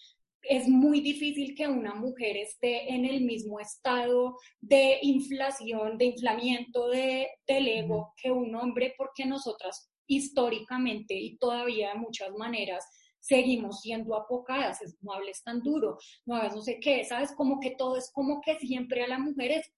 [0.42, 6.88] es muy difícil que una mujer esté en el mismo estado de inflación, de inflamiento
[6.88, 12.84] de, del ego que un hombre, porque nosotras históricamente y todavía de muchas maneras
[13.20, 17.72] seguimos siendo apocadas, no hables tan duro, no hagas no sé qué, sabes, como que
[17.72, 19.72] todo es como que siempre a la mujer es,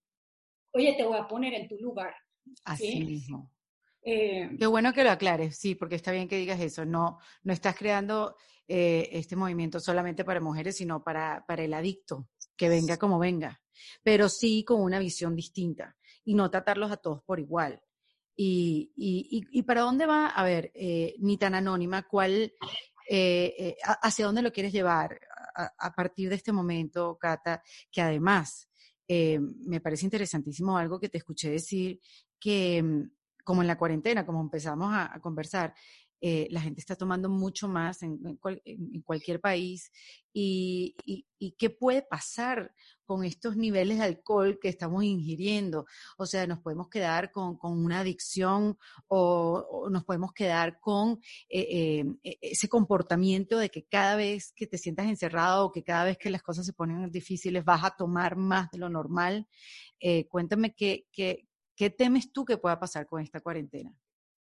[0.72, 2.14] oye, te voy a poner en tu lugar.
[2.64, 3.50] Así mismo.
[4.02, 7.52] Eh, qué bueno que lo aclares, sí, porque está bien que digas eso, no, no
[7.52, 8.36] estás creando
[8.72, 13.60] eh, este movimiento solamente para mujeres, sino para, para el adicto, que venga como venga,
[14.04, 17.82] pero sí con una visión distinta y no tratarlos a todos por igual.
[18.36, 22.52] Y, y, y, para dónde va, a ver, eh, ni tan anónima, cuál,
[23.08, 25.20] eh, eh, hacia dónde lo quieres llevar
[25.56, 27.60] a, partir de este momento, Cata,
[27.90, 28.68] que además
[29.08, 31.98] me parece interesantísimo algo que te escuché decir,
[32.38, 33.10] que mm,
[33.42, 35.74] como en la cuarentena, como empezamos a conversar,
[36.22, 38.38] eh, la gente está tomando mucho más en,
[39.04, 39.90] cualquier país
[40.32, 40.94] y,
[41.58, 42.74] qué puede pasar
[43.06, 45.86] con estos niveles de alcohol que estamos ingiriendo.
[46.18, 52.04] O sea, nos podemos quedar con, una adicción o, nos podemos quedar con eh, eh,
[52.22, 56.18] e, ese comportamiento de que cada vez que te sientas encerrado o que cada vez
[56.18, 59.48] que las cosas se ponen difíciles vas a tomar más de lo normal.
[60.28, 63.94] cuéntame qué, qué, qué temes tú que pueda pasar con esta cuarentena.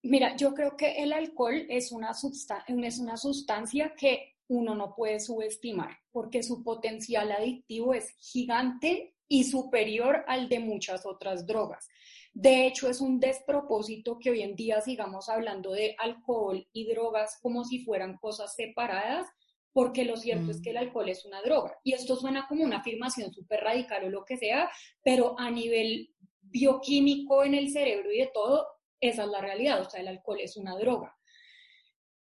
[0.05, 5.19] Mira, yo creo que el alcohol es una, es una sustancia que uno no puede
[5.19, 11.87] subestimar porque su potencial adictivo es gigante y superior al de muchas otras drogas.
[12.33, 17.39] De hecho, es un despropósito que hoy en día sigamos hablando de alcohol y drogas
[17.41, 19.25] como si fueran cosas separadas,
[19.73, 20.79] porque lo cierto es que el mm.
[20.79, 21.79] alcohol es una droga.
[21.83, 24.69] Y esto suena como una afirmación súper radical o lo que sea,
[25.03, 28.67] pero a nivel bioquímico en el cerebro y de todo,
[29.05, 31.15] esa es la realidad, o sea, el alcohol es una droga.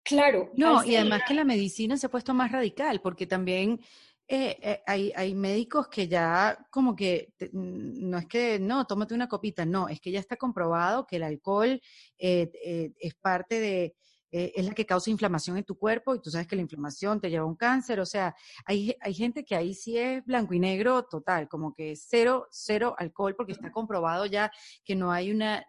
[0.03, 0.51] Claro.
[0.55, 3.79] No, y además que la medicina se ha puesto más radical, porque también
[4.27, 9.13] eh, eh, hay, hay, médicos que ya como que mm, no es que no, tómate
[9.13, 11.79] una copita, no, es que ya está comprobado que el alcohol
[12.17, 13.95] eh, es parte de,
[14.31, 17.29] es la que causa inflamación en tu cuerpo y tú sabes que la inflamación te
[17.29, 20.59] lleva a un cáncer, o sea, hay, hay gente que ahí sí es blanco y
[20.59, 24.51] negro total, como que cero, cero alcohol, porque está comprobado ya
[24.83, 25.65] que no hay una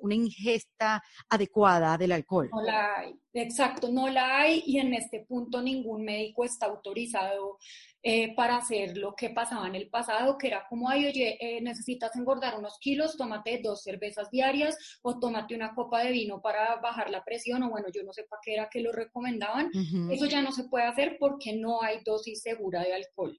[0.00, 2.50] una ingesta adecuada del alcohol.
[2.52, 7.58] No la hay, exacto, no la hay y en este punto ningún médico está autorizado
[8.02, 11.60] eh, para hacer lo que pasaba en el pasado, que era como, ay, oye, eh,
[11.62, 16.76] necesitas engordar unos kilos, tómate dos cervezas diarias o tómate una copa de vino para
[16.76, 19.70] bajar la presión o bueno, yo no sé para qué era que lo recomendaban.
[20.10, 23.38] Eso ya no se puede hacer porque no hay dosis segura de alcohol.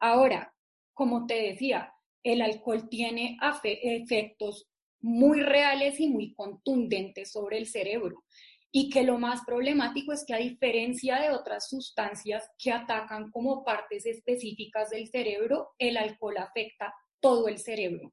[0.00, 0.54] Ahora,
[0.94, 4.67] como te decía, el alcohol tiene efectos
[5.00, 8.24] muy reales y muy contundentes sobre el cerebro.
[8.70, 13.64] Y que lo más problemático es que a diferencia de otras sustancias que atacan como
[13.64, 18.12] partes específicas del cerebro, el alcohol afecta todo el cerebro.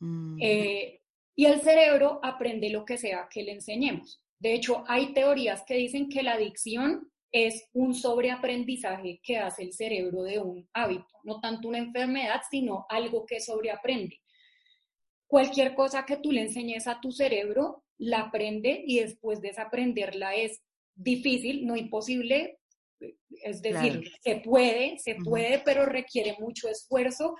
[0.00, 0.38] Mm.
[0.40, 1.00] Eh,
[1.34, 4.22] y el cerebro aprende lo que sea que le enseñemos.
[4.38, 9.72] De hecho, hay teorías que dicen que la adicción es un sobreaprendizaje que hace el
[9.72, 14.20] cerebro de un hábito, no tanto una enfermedad, sino algo que sobreaprende.
[15.32, 20.60] Cualquier cosa que tú le enseñes a tu cerebro, la aprende y después desaprenderla es
[20.94, 22.58] difícil, no imposible,
[23.42, 27.34] es decir, se puede, se puede, pero requiere mucho esfuerzo.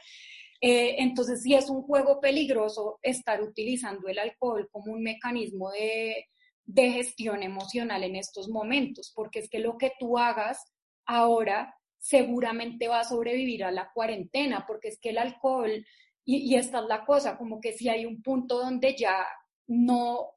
[0.63, 6.29] Eh, entonces, sí es un juego peligroso estar utilizando el alcohol como un mecanismo de,
[6.65, 10.65] de gestión emocional en estos momentos, porque es que lo que tú hagas
[11.05, 15.85] ahora seguramente va a sobrevivir a la cuarentena, porque es que el alcohol,
[16.25, 19.27] y, esta es la cosa, como que si hay un punto donde ya
[19.67, 20.31] no,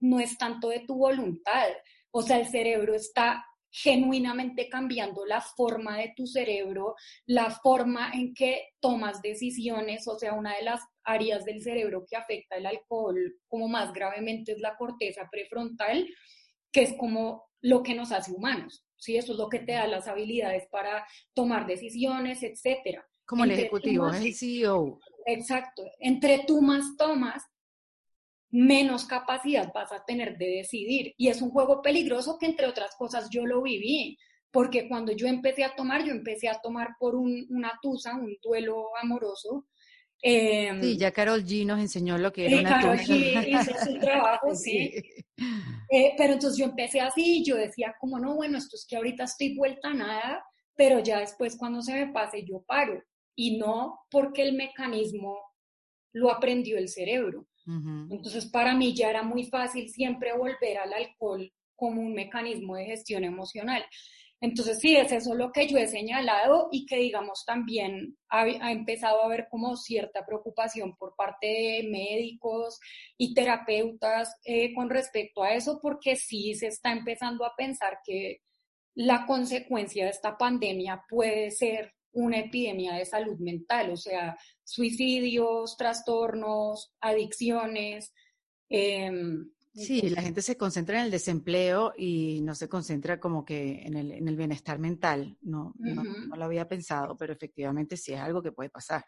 [0.00, 1.68] no es tanto de tu voluntad,
[2.10, 8.34] o sea, el cerebro está genuinamente cambiando la forma de tu cerebro, la forma en
[8.34, 13.16] que tomas decisiones, o sea, una de las áreas del cerebro que afecta el alcohol
[13.48, 16.06] como más gravemente es la corteza prefrontal,
[16.70, 19.16] que es como lo que nos hace humanos, ¿sí?
[19.16, 23.06] Eso es lo que te da las habilidades para tomar decisiones, etcétera.
[23.24, 24.98] Como el ejecutivo, el CEO.
[25.26, 25.84] Exacto.
[25.98, 27.42] Entre tú más tomas,
[28.52, 31.14] menos capacidad vas a tener de decidir.
[31.16, 34.18] Y es un juego peligroso que, entre otras cosas, yo lo viví,
[34.50, 38.96] porque cuando yo empecé a tomar, yo empecé a tomar por una tusa, un duelo
[39.00, 39.66] amoroso.
[40.20, 43.98] Em, sí, ya Carol G nos enseñó lo que era una Carol G hizo su
[43.98, 44.92] trabajo, sí.
[45.90, 49.24] Eh, pero entonces yo empecé así, yo decía como, no, bueno, esto es que ahorita
[49.24, 50.44] estoy vuelta a nada,
[50.76, 53.02] pero ya después cuando se me pase yo paro.
[53.34, 55.38] Y no porque el mecanismo
[56.12, 61.52] lo aprendió el cerebro, entonces, para mí ya era muy fácil siempre volver al alcohol
[61.76, 63.84] como un mecanismo de gestión emocional.
[64.40, 69.22] Entonces, sí, es eso lo que yo he señalado y que, digamos, también ha, empezado
[69.22, 72.80] a haber como cierta preocupación por parte de médicos
[73.16, 78.40] y terapeutas eh, con respecto a eso, porque sí se está empezando a pensar que
[78.94, 85.76] la consecuencia de esta pandemia puede ser una epidemia de salud mental, o sea, suicidios,
[85.76, 88.12] trastornos, adicciones.
[88.68, 93.82] Em, sí, la gente se concentra en el desempleo y no se concentra como que
[93.82, 95.36] en el, en el bienestar mental.
[95.40, 96.04] No, no,
[96.36, 99.04] lo había pensado, pero efectivamente sí es algo que puede pasar.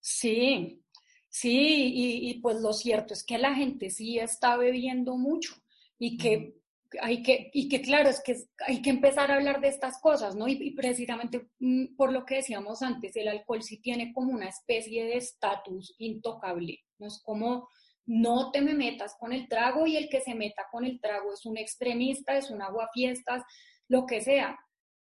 [0.00, 0.84] Sí,
[1.28, 5.54] sí, y, pues lo cierto es que la gente sí está bebiendo mucho
[5.98, 6.54] y que
[7.00, 10.34] hay que, y que claro, es que hay que empezar a hablar de estas cosas,
[10.36, 10.48] ¿no?
[10.48, 15.04] Y, precisamente mm, por lo que decíamos antes, el alcohol sí tiene como una especie
[15.04, 17.06] de estatus intocable, ¿no?
[17.06, 17.68] Es como,
[18.06, 21.32] no te me metas con el trago y el que se meta con el trago
[21.32, 23.42] es un extremista, es un aguafiestas,
[23.88, 24.58] lo que sea.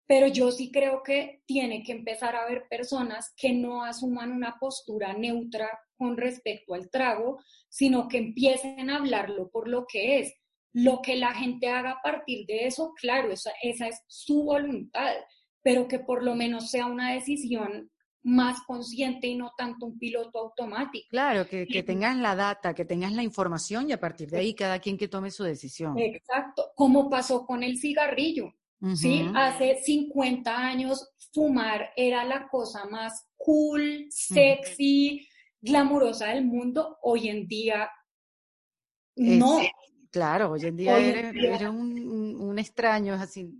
[0.06, 4.58] Pero yo sí creo que tiene que empezar a haber personas que no asuman una
[4.60, 10.34] postura neutra con respecto al trago, sino que empiecen a hablarlo por lo que es
[10.74, 15.14] lo que la gente haga a partir de eso, claro, esa, esa es su voluntad,
[15.62, 17.92] pero que por lo menos sea una decisión
[18.24, 21.08] más consciente y no tanto un piloto automático.
[21.10, 24.56] Claro, que, que, tengas la data, que tengas la información y a partir de ahí
[24.56, 25.98] cada quien que tome su decisión.
[26.00, 28.54] Exacto, como pasó con el cigarrillo.
[28.96, 29.26] ¿sí?
[29.36, 35.28] Hace 50 años fumar era la cosa más cool, sexy,
[35.62, 36.98] glamurosa del mundo.
[37.02, 37.90] Hoy en día
[39.16, 39.62] no.
[40.14, 43.52] Claro, hoy en día eres, un, extraño, es así.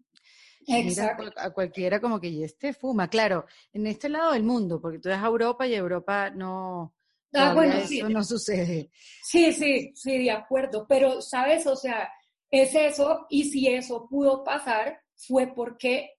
[0.68, 5.00] Mira a cualquiera como que y este fuma, claro, en este lado del mundo, porque
[5.00, 6.94] tú eres a Europa y Europa no,
[7.34, 8.92] ah, bueno, eso no sucede.
[9.24, 12.08] Sí, sí, sí, de acuerdo, pero sabes, o sea,
[12.52, 16.12] es eso, y si eso pudo pasar, fue porque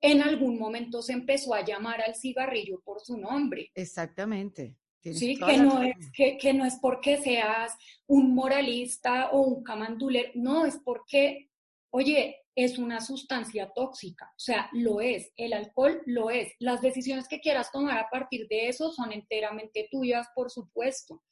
[0.00, 3.72] en algún momento se empezó a llamar al cigarrillo por su nombre.
[3.74, 4.76] Exactamente.
[5.02, 7.74] Sí, que no, es, que, que, no es porque seas
[8.06, 11.50] un moralista o un camanduler, no, es porque,
[11.90, 16.52] oye, es una sustancia tóxica, o sea, lo es, el alcohol lo es.
[16.58, 21.22] Las decisiones que quieras tomar a partir de eso son enteramente tuyas, por supuesto,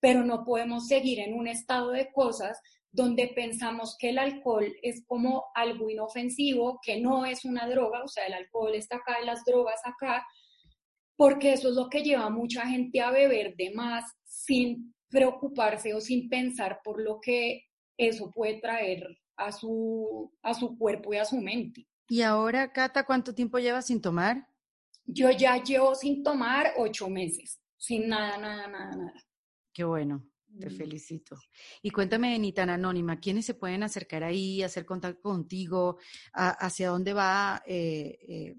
[0.00, 2.58] pero no podemos seguir en un estado de cosas
[2.90, 8.08] donde pensamos que el alcohol es como algo inofensivo, que no es una droga, o
[8.08, 10.26] sea, el alcohol está acá, las drogas acá,
[11.18, 15.92] porque eso es lo que lleva a mucha gente a beber de más sin preocuparse
[15.92, 17.64] o sin pensar por lo que
[17.98, 19.04] eso puede traer
[19.36, 21.88] a su, a su cuerpo y a su mente.
[22.08, 24.46] ¿Y ahora, Cata, cuánto tiempo llevas sin tomar?
[25.06, 29.24] Yo ya llevo sin tomar ocho meses, sin nada, nada, nada, nada.
[29.72, 30.24] Qué bueno,
[30.60, 30.76] te mm.
[30.76, 31.36] felicito.
[31.82, 35.98] Y cuéntame, ni tan anónima, ¿quiénes se pueden acercar ahí, hacer contacto contigo?
[36.32, 38.54] ¿Hacia dónde va eh, eh,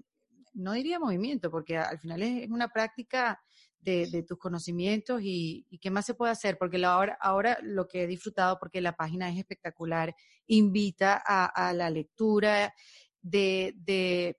[0.52, 3.40] no diría movimiento, porque al final es una práctica
[3.78, 8.06] de, tus conocimientos y, qué más se puede hacer, porque ahora, ahora lo que he
[8.06, 10.14] disfrutado, porque la página es espectacular,
[10.46, 12.74] invita a, la lectura
[13.22, 14.38] de, de,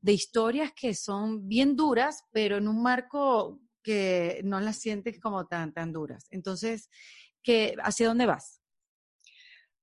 [0.00, 5.46] de historias que son bien duras, pero en un marco que no las sientes como
[5.46, 6.26] tan, tan duras.
[6.30, 6.90] Entonces,
[7.42, 8.60] ¿qué, ¿hacia dónde vas?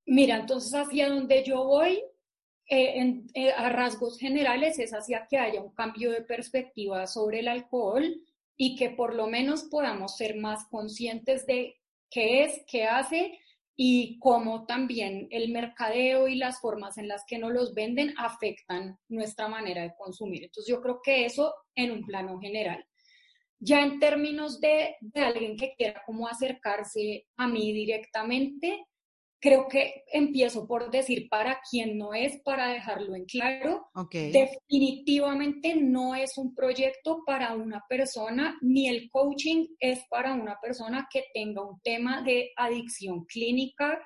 [0.05, 2.03] Mira, entonces hacia donde yo voy,
[2.73, 7.49] eh, eh, a rasgos generales, es hacia que haya un cambio de perspectiva sobre el
[7.49, 8.15] alcohol
[8.55, 11.75] y que por lo menos podamos ser más conscientes de
[12.09, 13.37] qué es, qué hace
[13.75, 18.97] y cómo también el mercadeo y las formas en las que nos los venden afectan
[19.09, 20.45] nuestra manera de consumir.
[20.45, 22.85] Entonces yo creo que eso en un plano general.
[23.59, 28.85] Ya en términos de, de alguien que quiera como acercarse a mí directamente,
[29.41, 33.89] creo que empiezo por decir para quién no es, para dejarlo en claro.
[34.13, 41.07] Definitivamente no es un proyecto para una persona, ni el coaching es para una persona
[41.11, 43.99] que tenga un tema de adicción clínica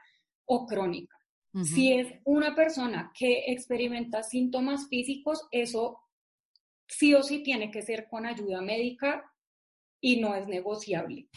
[0.45, 1.15] o crónica.
[1.63, 6.01] Si es una persona que experimenta síntomas físicos, eso
[6.85, 9.23] sí o sí tiene que ser con ayuda médica
[10.01, 11.29] y no es negociable.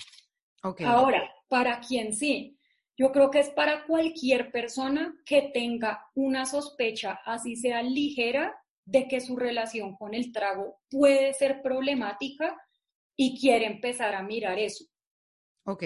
[0.84, 2.57] Ahora, para quien sí,
[2.98, 8.54] yo creo que es para cualquier persona que tenga una sospecha, así sea ligera,
[8.84, 12.58] de que su relación con el trago puede ser problemática
[13.16, 14.84] y quiere empezar a mirar eso.
[15.64, 15.84] Ok.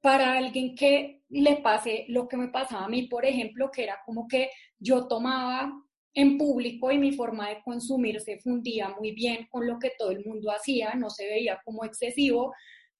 [0.00, 4.00] Para alguien que le pase lo que me pasaba a mí, por ejemplo, que era
[4.04, 5.72] como que yo tomaba
[6.12, 10.10] en público y mi forma de consumir se fundía muy bien con lo que todo
[10.10, 12.52] el mundo hacía, no se veía como excesivo,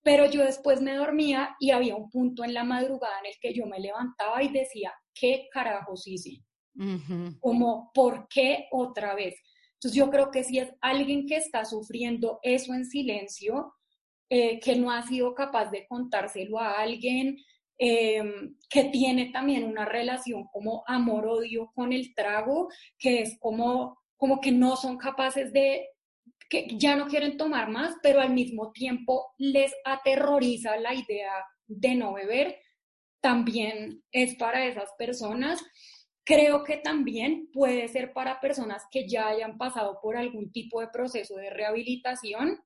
[0.05, 3.55] pero yo después me dormía y había un punto en la madrugada en el que
[3.55, 6.43] yo me levantaba y decía, ¿qué carajos hice?
[7.40, 9.35] Como, ¿por qué otra vez?
[9.74, 13.72] Entonces yo creo que si es alguien que está sufriendo eso en silencio,
[14.28, 17.39] eh, que no ha sido capaz de contárselo a alguien,
[17.78, 22.68] em, que tiene también una relación como amor-odio con el trago,
[22.98, 25.89] que es como, como que no son capaces de
[26.49, 31.33] que ya no quieren tomar más, pero al mismo tiempo les aterroriza la idea
[31.66, 32.57] de no beber,
[33.21, 35.65] también es para esas personas.
[36.25, 40.89] Creo que también puede ser para personas que ya hayan pasado por algún tipo de
[40.89, 42.61] proceso de rehabilitación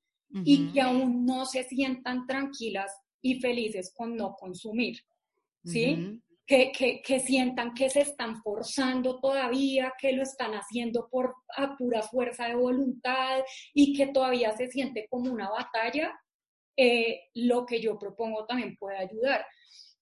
[0.44, 2.92] y que aún no se sientan tranquilas
[3.22, 4.98] y felices con no consumir.
[5.64, 6.20] ¿Sí?
[6.48, 12.46] Que, sientan que se están forzando todavía, que lo están haciendo por a pura fuerza
[12.46, 13.40] de voluntad
[13.74, 16.18] y que todavía se siente como una batalla,
[16.74, 19.44] eh, lo que yo propongo también puede ayudar.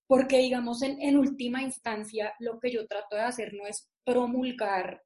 [0.06, 5.02] Porque, digamos, en, en última instancia, lo que yo trato de hacer no es promulgar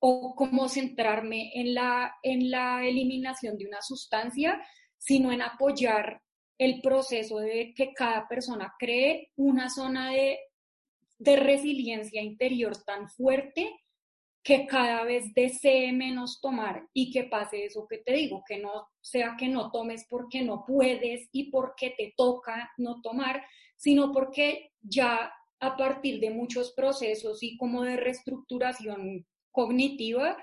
[0.00, 4.60] o como centrarme en la, en la eliminación de una sustancia,
[4.98, 6.20] sino en apoyar
[6.60, 10.40] el proceso de que cada persona cree una zona de,
[11.18, 13.80] de resiliencia interior tan fuerte
[14.42, 18.88] que cada vez desee menos tomar y que pase eso que te digo, que no
[19.00, 23.42] sea que no tomes porque no puedes y porque te toca no tomar,
[23.78, 30.36] sino porque ya a partir de muchos procesos y como de reestructuración cognitiva,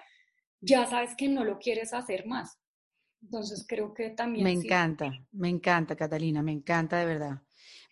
[0.62, 2.60] ya sabes que no lo quieres hacer más.
[3.22, 4.44] Entonces creo que también...
[4.44, 7.42] Me encanta, me encanta, Catalina, me encanta de verdad.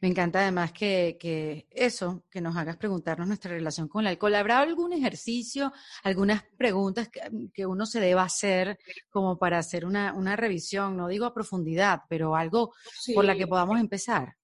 [0.01, 4.35] Me encanta además que, que, eso, que nos hagas preguntarnos nuestra relación con el alcohol.
[4.35, 5.71] ¿Habrá algún ejercicio,
[6.03, 7.09] algunas preguntas
[7.53, 8.77] que, uno se deba hacer
[9.09, 10.97] como para hacer una, una, revisión?
[10.97, 12.73] No digo a profundidad, pero algo
[13.13, 14.35] por la que podamos empezar.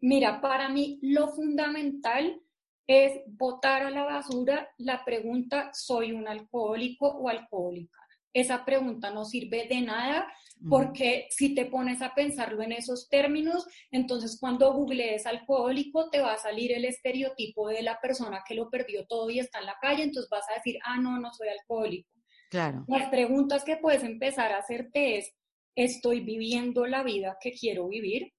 [0.00, 2.40] Mira, para mí lo fundamental
[2.86, 7.99] es botar a la basura la pregunta, ¿soy un alcohólico o alcohólica?
[8.32, 10.26] Esa pregunta no sirve de nada
[10.68, 16.34] porque si te pones a pensarlo en esos términos, entonces cuando googlees alcohólico te va
[16.34, 19.76] a salir el estereotipo de la persona que lo perdió todo y está en la
[19.80, 22.10] calle, entonces vas a decir, ah, no, no soy alcohólico.
[22.50, 22.84] Claro.
[22.88, 25.32] Las preguntas que puedes empezar a hacerte es,
[25.74, 28.34] ¿estoy viviendo la vida que quiero vivir?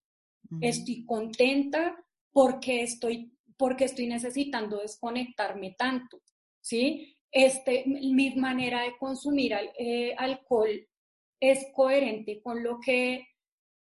[0.59, 1.95] ¿Estoy contenta
[2.31, 6.21] porque estoy, porque estoy necesitando desconectarme tanto?
[6.59, 7.17] ¿Sí?
[7.31, 10.87] Este, mi manera de consumir eh, alcohol
[11.39, 13.27] es coherente con lo que,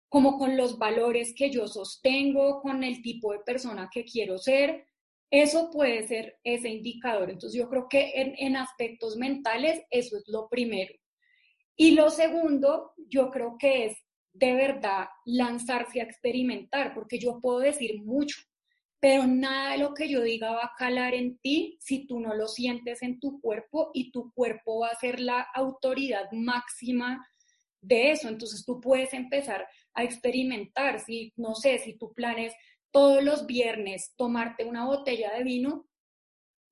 [0.08, 4.86] como con los valores que yo sostengo, con el tipo de persona que quiero ser.
[5.30, 7.30] Eso puede ser ese indicador.
[7.30, 10.94] Entonces yo creo que en, en aspectos mentales eso es lo primero.
[11.76, 13.96] Y lo segundo, yo creo que es
[14.32, 18.36] de verdad lanzarse a experimentar, porque yo puedo decir mucho,
[19.00, 22.34] pero nada de lo que yo diga va a calar en ti si tú no
[22.34, 27.26] lo sientes en tu cuerpo y tu cuerpo va a ser la autoridad máxima
[27.80, 28.28] de eso.
[28.28, 32.54] Entonces tú puedes empezar a experimentar, si no sé, si tu plan es
[32.90, 35.86] todos los viernes tomarte una botella de vino,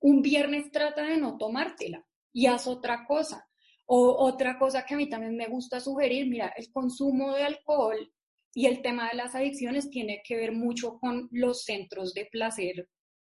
[0.00, 3.48] un viernes trata de no tomártela y haz otra cosa.
[3.86, 8.13] O otra cosa que a mí también me gusta sugerir, mira, el consumo de alcohol
[8.54, 12.88] y el tema de las adicciones tiene que ver mucho con los centros de placer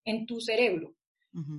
[0.05, 0.95] en tu cerebro.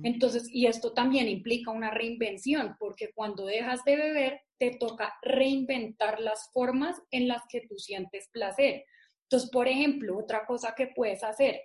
[0.03, 6.19] Entonces, y esto también implica una reinvención, porque cuando dejas de beber, te toca reinventar
[6.19, 8.85] las formas en las que tú sientes placer.
[9.23, 11.59] Entonces, por ejemplo, otra cosa que puedes hacer,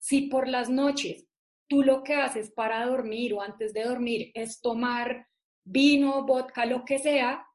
[0.00, 1.28] si por las noches
[1.68, 5.28] tú lo que haces para dormir o antes de dormir es tomar
[5.64, 7.46] vino, vodka, lo que sea,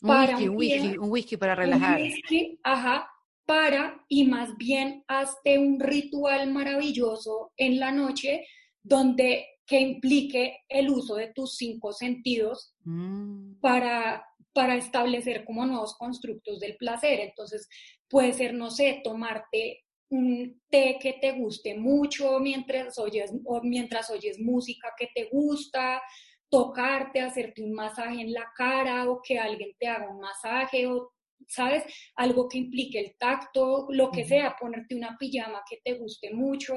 [0.00, 1.96] para un whisky, un whisky, para relajar.
[1.96, 3.09] Un whisky, ajá,
[3.50, 8.46] para y más bien hazte un ritual maravilloso en la noche
[8.80, 13.54] donde que implique el uso de tus cinco sentidos mm.
[13.60, 17.18] para, para establecer como nuevos constructos del placer.
[17.18, 17.68] Entonces,
[18.08, 24.10] puede ser, no sé, tomarte un té que te guste mucho mientras oyes, o mientras
[24.10, 26.00] oyes música que te gusta,
[26.48, 31.10] tocarte, hacerte un masaje en la cara o que alguien te haga un masaje o
[31.48, 31.84] ¿sabes?
[32.16, 36.74] Algo que implique el tacto, lo que sea, ponerte una pijama que te guste mucho.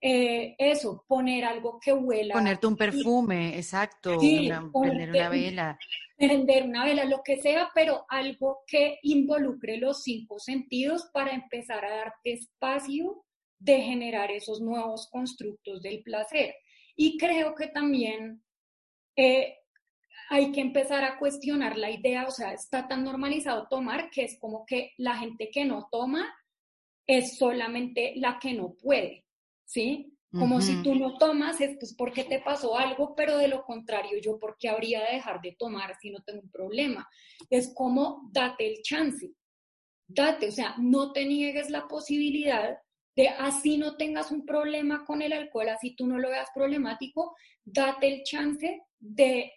[0.00, 2.34] Eh, eso, poner algo que huela.
[2.34, 5.78] Ponerte un perfume, exacto, prender una vela.
[6.16, 11.84] Prender una vela, lo que sea, pero algo que involucre los cinco sentidos para empezar
[11.84, 13.24] a darte espacio
[13.58, 16.54] de generar esos nuevos constructos del placer.
[16.94, 18.42] Y creo que también
[19.16, 19.57] eh,
[20.30, 24.38] hay que empezar a cuestionar la idea, o sea, está tan normalizado tomar que es
[24.38, 26.34] como que la gente que no toma
[27.06, 29.24] es solamente la que no puede,
[29.64, 30.14] ¿sí?
[30.30, 34.18] Como si tú no tomas es pues porque te pasó algo, pero de lo contrario,
[34.20, 37.08] yo por qué habría de dejar de tomar si no tengo un problema.
[37.48, 39.32] Es como date el chance,
[40.06, 42.76] date, o sea, no te niegues la posibilidad
[43.16, 47.34] de así no tengas un problema con el alcohol, así tú no lo veas problemático,
[47.64, 49.50] date el chance de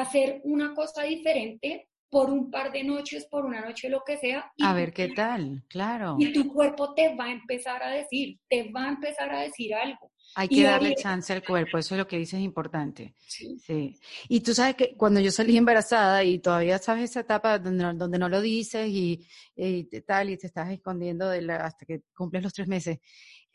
[0.00, 4.52] hacer una cosa diferente por un par de noches, por una noche, lo que sea.
[4.62, 6.14] a ver qué tal, claro.
[6.16, 9.74] Y tu cuerpo te va a empezar a decir, te va a empezar a decir
[9.74, 10.12] algo.
[10.36, 13.16] Hay que darle chance al cuerpo, eso es lo que dices es importante.
[13.18, 13.98] Sí.
[14.28, 18.18] Y tú sabes que cuando yo salí embarazada y todavía sabes esa etapa donde, donde
[18.18, 19.26] no lo dices y,
[19.56, 22.98] y tal, y te estás escondiendo de hasta que cumples los tres meses,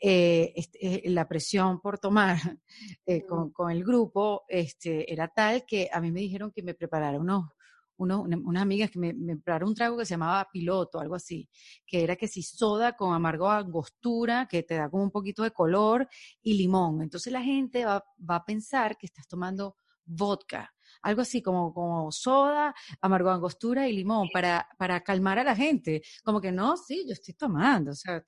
[0.02, 2.36] eh, este, eh, la presión por tomar
[3.06, 6.72] eh, con, con, el grupo este, era tal que a mí me dijeron que me
[6.72, 7.50] preparara unos,
[7.98, 11.50] unos unas amigas que me, me prepararon un trago que se llamaba piloto, algo así,
[11.86, 15.50] que era que si soda con amargo angostura, que te da como un poquito de
[15.50, 16.08] color,
[16.40, 17.02] y limón.
[17.02, 20.72] Entonces la gente va, va a pensar que estás tomando vodka
[21.02, 26.02] algo así como, como soda, amargo angostura y limón para, para calmar a la gente.
[26.24, 28.24] Como que no, sí, yo estoy tomando, o sea,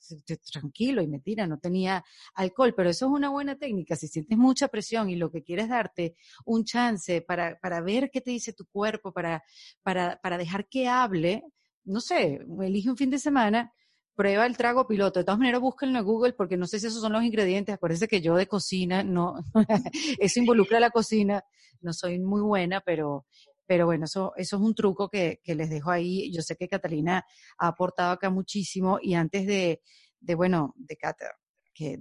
[0.51, 2.05] tranquilo y mentira, no tenía
[2.35, 3.97] alcohol, pero eso es una buena técnica.
[3.97, 8.21] Si sientes mucha presión y lo que quieres darte un chance para, para ver qué
[8.21, 9.43] te dice tu cuerpo, para,
[9.83, 11.43] para, para dejar que hable,
[11.85, 13.73] no sé, elige un fin de semana
[14.15, 15.21] prueba el trago piloto.
[15.21, 17.75] De todas maneras, búsquenlo en Google porque no sé si esos son los ingredientes.
[17.75, 19.35] Acuérdense que yo de cocina, no,
[20.19, 21.43] eso involucra la cocina.
[21.81, 23.27] No soy muy buena, pero,
[23.67, 26.33] pero bueno, eso, eso es un truco que, que les dejo ahí.
[26.33, 27.25] Yo sé que Catalina
[27.59, 29.83] ha aportado acá muchísimo y antes de,
[30.21, 31.27] de bueno, de Cata,
[31.75, 31.99] que,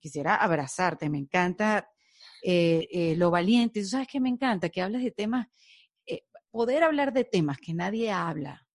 [0.00, 1.08] quisiera abrazarte.
[1.08, 1.88] Me encanta
[2.42, 3.80] eh, eh, lo valiente.
[3.80, 4.68] ¿Tú sabes que me encanta?
[4.68, 5.46] Que hables de temas,
[6.06, 8.66] eh, poder hablar de temas que nadie habla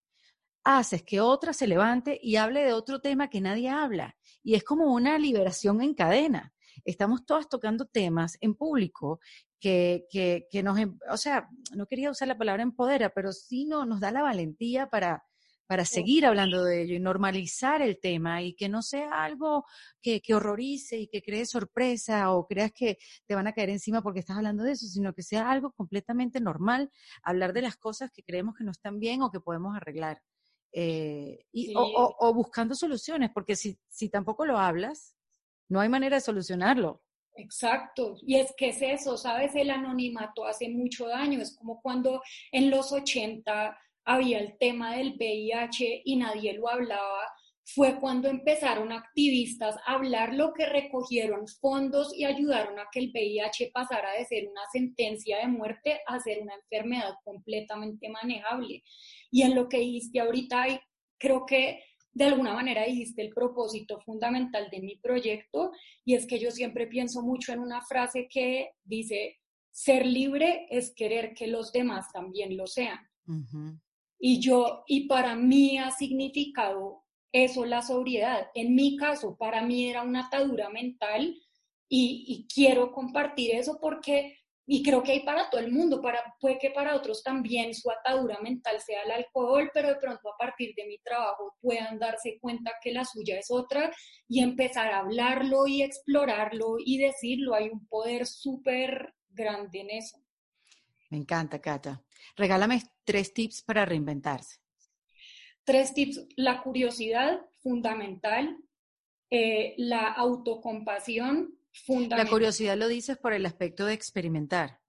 [0.64, 4.16] haces que otra se levante y hable de otro tema que nadie habla.
[4.42, 6.52] Y es como una liberación en cadena.
[6.84, 9.20] Estamos todas tocando temas en público
[9.60, 13.64] que, que, que nos, em, o sea, no quería usar la palabra empodera, pero sí
[13.64, 15.24] no, nos da la valentía para,
[15.68, 19.66] para seguir hablando de ello y normalizar el tema y que no sea algo
[20.00, 24.00] que, que, horrorice y que cree sorpresa o creas que te van a caer encima
[24.02, 26.90] porque estás hablando de eso, sino que sea algo completamente normal,
[27.22, 30.22] hablar de las cosas que creemos que no están bien o que podemos arreglar.
[30.72, 35.16] Eh, y, o, buscando soluciones, porque si, si tampoco lo hablas,
[35.68, 37.02] no hay manera de solucionarlo.
[37.34, 39.54] Exacto, y es que es eso, ¿sabes?
[39.54, 42.20] El anonimato hace mucho daño, es como cuando
[42.50, 47.30] en los 80 había el tema del VIH y nadie lo hablaba,
[47.74, 53.10] fue cuando empezaron activistas a hablar lo que recogieron fondos y ayudaron a que el
[53.12, 58.82] VIH pasara de ser una sentencia de muerte a ser una enfermedad completamente manejable.
[59.30, 60.80] Y en lo que dijiste ahorita,
[61.18, 61.82] creo que
[62.12, 65.72] de alguna manera dijiste el propósito fundamental de mi proyecto
[66.06, 69.36] y es que yo siempre pienso mucho en una frase que dice,
[69.70, 72.98] ser libre es querer que los demás también lo sean.
[74.18, 78.48] Y yo, y para mí ha significado eso la sobriedad.
[78.54, 81.34] En mi caso, para mí era una atadura mental
[81.88, 84.36] y, quiero compartir eso porque
[84.70, 87.90] y creo que hay para todo el mundo, para, puede que para otros también su
[87.90, 92.38] atadura mental sea el alcohol, pero de pronto a partir de mi trabajo puedan darse
[92.38, 93.90] cuenta que la suya es otra
[94.28, 97.54] y empezar a hablarlo y explorarlo y decirlo.
[97.54, 100.18] Hay un poder súper grande en eso.
[101.08, 102.02] Me encanta, Cata.
[102.36, 104.58] Regálame tres tips para reinventarse.
[105.68, 106.26] Tres tips.
[106.36, 108.56] La curiosidad, fundamental.
[109.30, 111.58] Eh, la autocompasión,
[112.08, 114.80] la curiosidad lo dices por el aspecto de experimentar.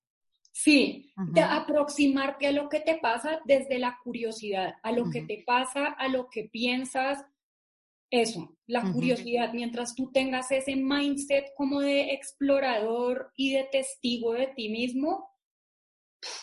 [0.53, 5.43] Sí, de aproximarte a lo que te pasa desde la curiosidad, a lo que te
[5.45, 7.25] pasa, a lo que piensas,
[8.09, 14.47] eso, la curiosidad, mientras tú tengas ese mindset como de explorador y de testigo de
[14.47, 15.29] ti mismo,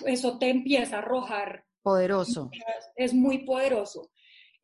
[0.04, 1.64] eso te empieza a arrojar.
[1.82, 2.50] Poderoso.
[2.94, 4.10] Es muy poderoso.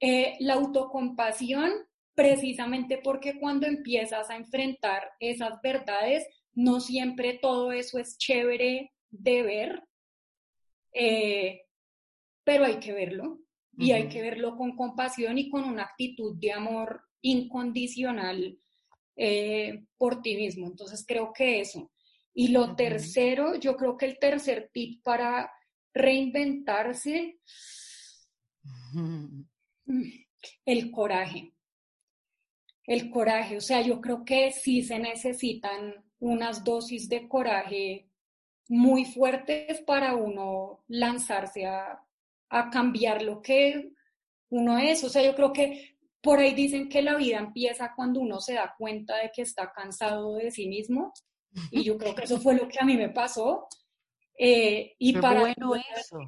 [0.05, 1.70] Eh, la autocompasión
[2.12, 9.43] precisamente porque cuando empiezas a enfrentar esas verdades, no siempre todo eso es chévere de
[9.45, 9.85] ver,
[10.93, 11.66] eh,
[12.43, 13.39] pero hay que verlo
[13.79, 18.59] y hay que verlo con compasión y con una actitud de amor incondicional
[19.15, 20.66] eh, por ti mismo.
[20.66, 21.93] Entonces creo que eso.
[22.35, 25.53] Y lo tercero, yo creo que el tercer tip para
[25.95, 27.39] reinventarse,
[30.64, 31.52] el coraje
[32.86, 33.56] el coraje.
[33.56, 38.09] O sea, yo creo que sí se necesitan unas dosis de coraje
[38.69, 41.98] muy fuertes para uno lanzarse a,
[42.70, 43.93] cambiar lo que
[44.51, 45.02] uno es.
[45.05, 48.55] O sea, yo creo que por ahí dicen que la vida empieza cuando uno se
[48.55, 51.14] da cuenta de que está cansado de sí mismo.
[51.70, 53.69] Y yo creo que eso fue lo que a mí me pasó.
[54.39, 56.19] Eh, y para bueno eso.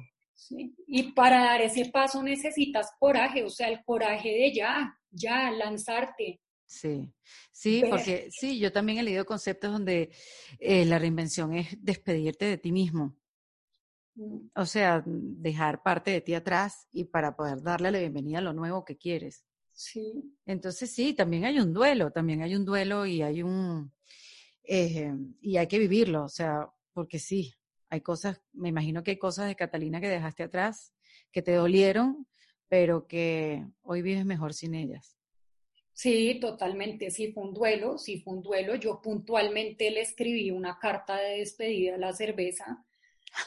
[0.49, 6.41] Y para dar ese paso necesitas coraje, o sea, el coraje de ya, ya, lanzarte.
[6.65, 7.13] Sí,
[7.51, 10.11] sí, porque sí, yo también he leído conceptos donde
[10.59, 13.15] eh, la reinvención es despedirte de ti mismo.
[14.15, 14.49] Mm.
[14.55, 18.53] O sea, dejar parte de ti atrás y para poder darle la bienvenida a lo
[18.53, 19.45] nuevo que quieres.
[19.71, 20.35] Sí.
[20.45, 23.91] Entonces sí, también hay un duelo, también hay un duelo y hay un
[24.63, 27.53] eh, y hay que vivirlo, o sea, porque sí,
[27.89, 30.93] hay cosas, me imagino que hay cosas de Catalina que dejaste atrás,
[31.31, 32.27] que te dolieron,
[32.67, 35.17] pero que hoy vives mejor sin ellas.
[35.93, 38.75] Sí, totalmente, sí fue un duelo, sí fue un duelo.
[38.75, 42.85] Yo puntualmente le escribí una carta de despedida a la cerveza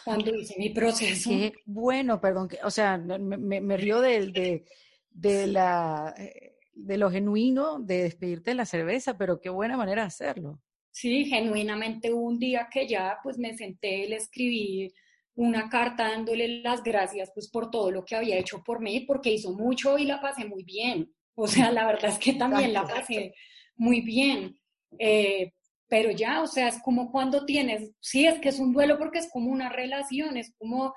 [0.03, 1.29] cuando hice mi proceso.
[1.29, 4.65] Qué bueno, perdón, o sea, me, río de,
[5.11, 10.03] de, la, eh, de lo genuino de despedirte de la cerveza, pero qué buena manera
[10.03, 10.59] de hacerlo.
[11.01, 14.93] Sí, genuinamente un día que ya pues me senté, le escribí
[15.37, 19.31] una carta dándole las gracias pues por todo lo que había hecho por mí, porque
[19.31, 21.09] hizo mucho y la pasé muy bien.
[21.37, 23.33] O sea, la verdad es que también la pasé
[23.77, 24.59] muy bien.
[24.99, 25.53] Eh,
[25.87, 29.21] pero ya, o sea, es como cuando tienes, sí, es que es un duelo porque
[29.21, 30.95] es como una relación, es como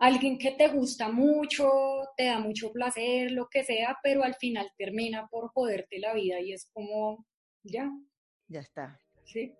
[0.00, 1.70] alguien que te gusta mucho,
[2.16, 6.40] te da mucho placer, lo que sea, pero al final termina por joderte la vida
[6.40, 7.24] y es como,
[7.62, 7.88] ya.
[8.48, 8.98] Ya está.
[9.32, 9.54] Sí.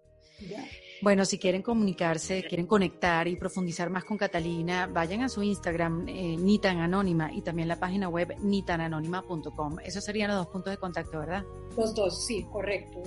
[1.02, 6.08] Bueno, si quieren comunicarse, quieren conectar y profundizar más con Catalina, vayan a su Instagram,
[6.08, 9.76] eh, ni tan anónima, y también la página web nitananónima.com.
[9.84, 11.44] Esos serían los dos puntos de contacto, ¿verdad?
[11.76, 13.02] Los dos, sí, correcto,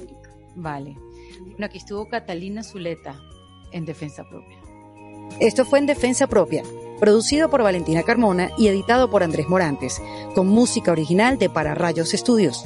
[0.55, 0.97] Vale.
[1.39, 3.17] Bueno, aquí estuvo Catalina Zuleta
[3.71, 4.57] en Defensa Propia.
[5.39, 6.63] Esto fue en Defensa Propia,
[6.99, 10.01] producido por Valentina Carmona y editado por Andrés Morantes,
[10.35, 12.65] con música original de Para Rayos Estudios.